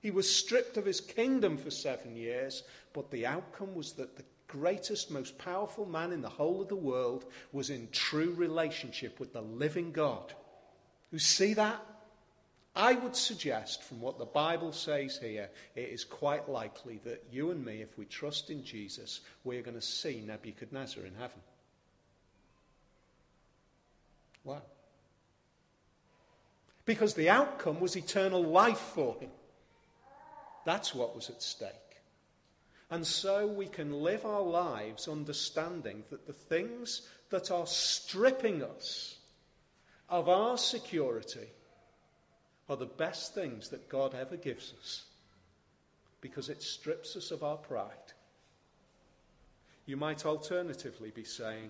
He 0.02 0.12
was 0.12 0.34
stripped 0.34 0.78
of 0.78 0.86
his 0.86 1.02
kingdom 1.02 1.58
for 1.58 1.70
seven 1.70 2.16
years, 2.16 2.64
but 2.94 3.12
the 3.12 3.26
outcome 3.26 3.76
was 3.76 3.94
that 3.94 4.16
the 4.16 4.24
greatest, 4.48 5.12
most 5.12 5.38
powerful 5.38 5.86
man 5.86 6.12
in 6.12 6.22
the 6.22 6.30
whole 6.30 6.62
of 6.62 6.70
the 6.70 6.76
world 6.76 7.26
was 7.52 7.70
in 7.70 7.88
true 7.92 8.34
relationship 8.38 9.20
with 9.20 9.34
the 9.34 9.42
living 9.42 9.92
God. 9.92 10.34
You 11.12 11.20
see 11.20 11.54
that? 11.56 11.84
I 12.76 12.94
would 12.94 13.16
suggest, 13.16 13.84
from 13.84 14.02
what 14.02 14.20
the 14.20 14.26
Bible 14.26 14.74
says 14.74 15.18
here, 15.18 15.50
it 15.76 15.90
is 15.90 16.04
quite 16.04 16.50
likely 16.50 17.00
that 17.06 17.24
you 17.32 17.52
and 17.52 17.64
me, 17.64 17.82
if 17.82 17.98
we 17.98 18.06
trust 18.06 18.50
in 18.50 18.66
Jesus, 18.66 19.22
we're 19.46 19.62
going 19.62 19.80
to 19.80 19.82
see 19.82 20.22
Nebuchadnezzar 20.26 21.06
in 21.06 21.14
heaven. 21.16 21.40
Wow. 24.44 24.62
Because 26.86 27.14
the 27.14 27.30
outcome 27.30 27.80
was 27.80 27.96
eternal 27.96 28.44
life 28.44 28.78
for 28.78 29.16
him. 29.20 29.32
That's 30.66 30.94
what 30.94 31.16
was 31.16 31.30
at 31.30 31.42
stake. 31.42 31.72
And 32.92 33.08
so 33.08 33.48
we 33.48 33.68
can 33.68 33.92
live 34.04 34.26
our 34.26 34.42
lives 34.42 35.08
understanding 35.08 36.04
that 36.10 36.28
the 36.28 36.34
things 36.34 37.08
that 37.30 37.52
are 37.52 37.66
stripping 37.66 38.62
us 38.64 39.18
of 40.10 40.30
our 40.30 40.58
security 40.58 41.48
are 42.68 42.76
the 42.76 42.86
best 42.86 43.36
things 43.36 43.70
that 43.70 43.90
God 43.90 44.16
ever 44.16 44.38
gives 44.38 44.74
us 44.80 45.04
because 46.22 46.50
it 46.50 46.64
strips 46.64 47.16
us 47.16 47.32
of 47.32 47.44
our 47.44 47.58
pride. 47.58 48.14
You 49.86 49.98
might 49.98 50.26
alternatively 50.26 51.12
be 51.12 51.24
saying, 51.24 51.70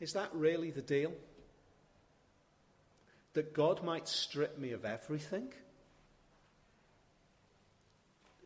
Is 0.00 0.12
that 0.14 0.30
really 0.32 0.70
the 0.70 0.82
deal? 0.82 1.12
That 3.34 3.52
God 3.52 3.82
might 3.82 4.08
strip 4.08 4.58
me 4.58 4.72
of 4.72 4.84
everything? 4.84 5.52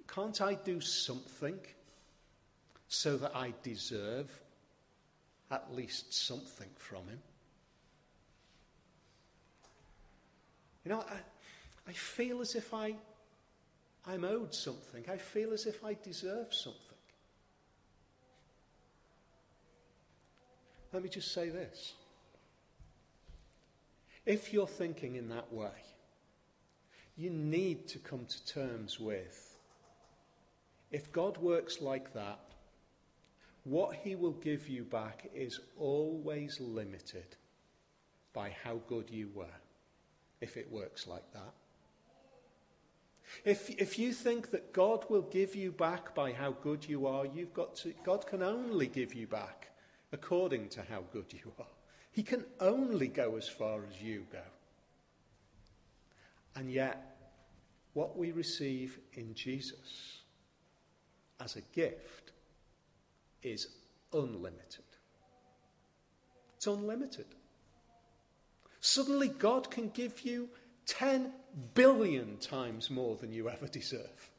Can't 0.06 0.40
I 0.40 0.54
do 0.54 0.80
something 0.80 1.58
so 2.88 3.16
that 3.18 3.36
I 3.36 3.52
deserve 3.62 4.30
at 5.50 5.74
least 5.74 6.12
something 6.12 6.70
from 6.76 7.06
Him? 7.06 7.20
You 10.88 10.94
know, 10.94 11.04
I, 11.06 11.90
I 11.90 11.92
feel 11.92 12.40
as 12.40 12.54
if 12.54 12.72
I, 12.72 12.94
I'm 14.06 14.24
owed 14.24 14.54
something. 14.54 15.04
I 15.06 15.18
feel 15.18 15.52
as 15.52 15.66
if 15.66 15.84
I 15.84 15.94
deserve 16.02 16.54
something. 16.54 16.80
Let 20.94 21.02
me 21.02 21.10
just 21.10 21.34
say 21.34 21.50
this. 21.50 21.92
If 24.24 24.54
you're 24.54 24.66
thinking 24.66 25.16
in 25.16 25.28
that 25.28 25.52
way, 25.52 25.76
you 27.18 27.28
need 27.28 27.86
to 27.88 27.98
come 27.98 28.24
to 28.24 28.46
terms 28.46 28.98
with 28.98 29.58
if 30.90 31.12
God 31.12 31.36
works 31.36 31.82
like 31.82 32.14
that, 32.14 32.40
what 33.64 33.94
he 33.94 34.14
will 34.14 34.32
give 34.32 34.68
you 34.68 34.84
back 34.84 35.28
is 35.34 35.60
always 35.78 36.58
limited 36.58 37.36
by 38.32 38.56
how 38.64 38.80
good 38.88 39.10
you 39.10 39.28
were, 39.34 39.44
if 40.40 40.56
it 40.56 40.70
works 40.70 41.06
like 41.06 41.32
that. 41.32 41.54
If, 43.44 43.70
if 43.70 43.98
you 43.98 44.12
think 44.12 44.50
that 44.50 44.72
God 44.72 45.04
will 45.08 45.22
give 45.22 45.54
you 45.54 45.70
back 45.70 46.14
by 46.14 46.32
how 46.32 46.52
good 46.52 46.88
you 46.88 47.06
are, 47.06 47.26
you've 47.26 47.52
got 47.54 47.76
to, 47.76 47.92
God 48.04 48.26
can 48.26 48.42
only 48.42 48.86
give 48.86 49.14
you 49.14 49.26
back 49.26 49.70
according 50.12 50.68
to 50.70 50.82
how 50.82 51.04
good 51.12 51.32
you 51.32 51.52
are. 51.58 51.66
He 52.10 52.22
can 52.22 52.44
only 52.60 53.08
go 53.08 53.36
as 53.36 53.48
far 53.48 53.80
as 53.88 54.02
you 54.02 54.26
go. 54.32 54.42
And 56.56 56.70
yet, 56.70 57.16
what 57.92 58.16
we 58.16 58.32
receive 58.32 58.98
in 59.12 59.34
Jesus 59.34 60.22
as 61.40 61.56
a 61.56 61.60
gift 61.72 62.32
is 63.42 63.68
unlimited. 64.12 64.84
It's 66.56 66.66
unlimited. 66.66 67.26
Suddenly, 68.80 69.28
God 69.28 69.70
can 69.70 69.88
give 69.90 70.20
you 70.20 70.48
10 70.86 71.32
billion 71.74 72.36
times 72.38 72.90
more 72.90 73.16
than 73.16 73.32
you 73.32 73.48
ever 73.48 73.66
deserve. 73.66 74.30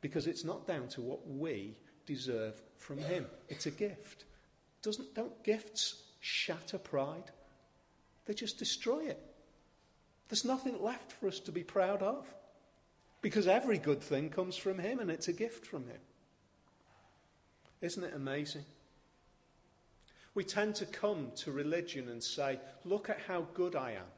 Because 0.00 0.26
it's 0.26 0.44
not 0.44 0.66
down 0.66 0.88
to 0.88 1.00
what 1.00 1.26
we 1.26 1.76
deserve 2.06 2.60
from 2.76 2.98
Him, 2.98 3.26
it's 3.48 3.66
a 3.66 3.70
gift. 3.70 4.24
Doesn't, 4.82 5.14
don't 5.14 5.42
gifts 5.42 6.02
shatter 6.20 6.78
pride? 6.78 7.30
They 8.26 8.34
just 8.34 8.58
destroy 8.58 9.06
it. 9.06 9.20
There's 10.28 10.44
nothing 10.44 10.82
left 10.82 11.12
for 11.12 11.28
us 11.28 11.40
to 11.40 11.52
be 11.52 11.62
proud 11.62 12.02
of. 12.02 12.26
Because 13.22 13.46
every 13.46 13.78
good 13.78 14.02
thing 14.02 14.28
comes 14.28 14.56
from 14.56 14.78
Him 14.78 14.98
and 14.98 15.10
it's 15.10 15.28
a 15.28 15.32
gift 15.32 15.66
from 15.66 15.86
Him. 15.86 16.00
Isn't 17.80 18.04
it 18.04 18.12
amazing? 18.14 18.64
We 20.34 20.44
tend 20.44 20.74
to 20.76 20.86
come 20.86 21.30
to 21.36 21.52
religion 21.52 22.08
and 22.08 22.22
say, 22.22 22.58
Look 22.84 23.08
at 23.08 23.20
how 23.20 23.46
good 23.54 23.76
I 23.76 23.92
am. 23.92 24.10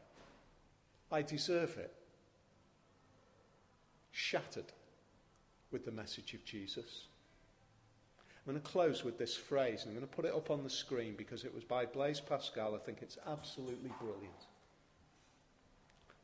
I 1.12 1.22
deserve 1.22 1.76
it. 1.76 1.92
Shattered 4.12 4.72
with 5.70 5.84
the 5.84 5.92
message 5.92 6.32
of 6.34 6.44
Jesus. 6.44 7.04
I'm 8.46 8.52
going 8.52 8.62
to 8.62 8.70
close 8.70 9.04
with 9.04 9.18
this 9.18 9.36
phrase, 9.36 9.82
and 9.82 9.90
I'm 9.90 9.96
going 9.96 10.08
to 10.08 10.14
put 10.14 10.24
it 10.24 10.34
up 10.34 10.50
on 10.50 10.62
the 10.62 10.70
screen 10.70 11.14
because 11.18 11.44
it 11.44 11.54
was 11.54 11.64
by 11.64 11.84
Blaise 11.84 12.20
Pascal. 12.20 12.74
I 12.74 12.78
think 12.78 12.98
it's 13.02 13.18
absolutely 13.26 13.90
brilliant. 14.00 14.46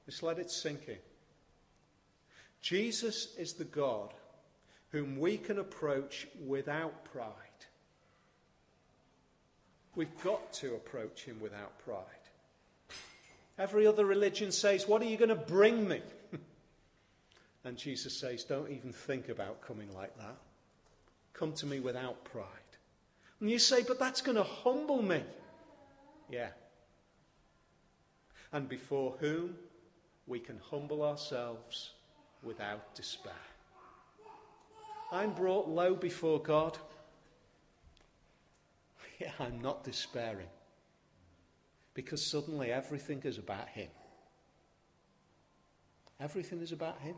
Just 0.06 0.22
let 0.22 0.38
it 0.38 0.50
sink 0.50 0.88
in. 0.88 0.98
Jesus 2.60 3.34
is 3.36 3.54
the 3.54 3.64
God 3.64 4.14
whom 4.90 5.18
we 5.18 5.36
can 5.36 5.58
approach 5.58 6.28
without 6.46 7.04
pride. 7.04 7.51
We've 9.94 10.22
got 10.24 10.52
to 10.54 10.74
approach 10.74 11.24
him 11.24 11.38
without 11.40 11.78
pride. 11.84 12.04
Every 13.58 13.86
other 13.86 14.06
religion 14.06 14.50
says, 14.50 14.88
What 14.88 15.02
are 15.02 15.06
you 15.06 15.16
going 15.16 15.28
to 15.28 15.34
bring 15.34 15.86
me? 15.86 16.00
and 17.64 17.76
Jesus 17.76 18.16
says, 18.16 18.44
Don't 18.44 18.70
even 18.70 18.92
think 18.92 19.28
about 19.28 19.60
coming 19.60 19.92
like 19.94 20.16
that. 20.16 20.36
Come 21.34 21.52
to 21.54 21.66
me 21.66 21.80
without 21.80 22.24
pride. 22.24 22.46
And 23.40 23.50
you 23.50 23.58
say, 23.58 23.82
But 23.82 23.98
that's 23.98 24.22
going 24.22 24.36
to 24.36 24.42
humble 24.42 25.02
me. 25.02 25.22
Yeah. 26.30 26.48
And 28.52 28.68
before 28.68 29.16
whom 29.20 29.56
we 30.26 30.38
can 30.38 30.58
humble 30.70 31.02
ourselves 31.02 31.90
without 32.42 32.94
despair. 32.94 33.32
I'm 35.10 35.32
brought 35.32 35.68
low 35.68 35.94
before 35.94 36.40
God. 36.40 36.78
I'm 39.38 39.60
not 39.60 39.84
despairing. 39.84 40.48
Because 41.94 42.24
suddenly 42.24 42.72
everything 42.72 43.22
is 43.24 43.38
about 43.38 43.68
Him. 43.68 43.88
Everything 46.20 46.60
is 46.60 46.72
about 46.72 47.00
Him. 47.00 47.16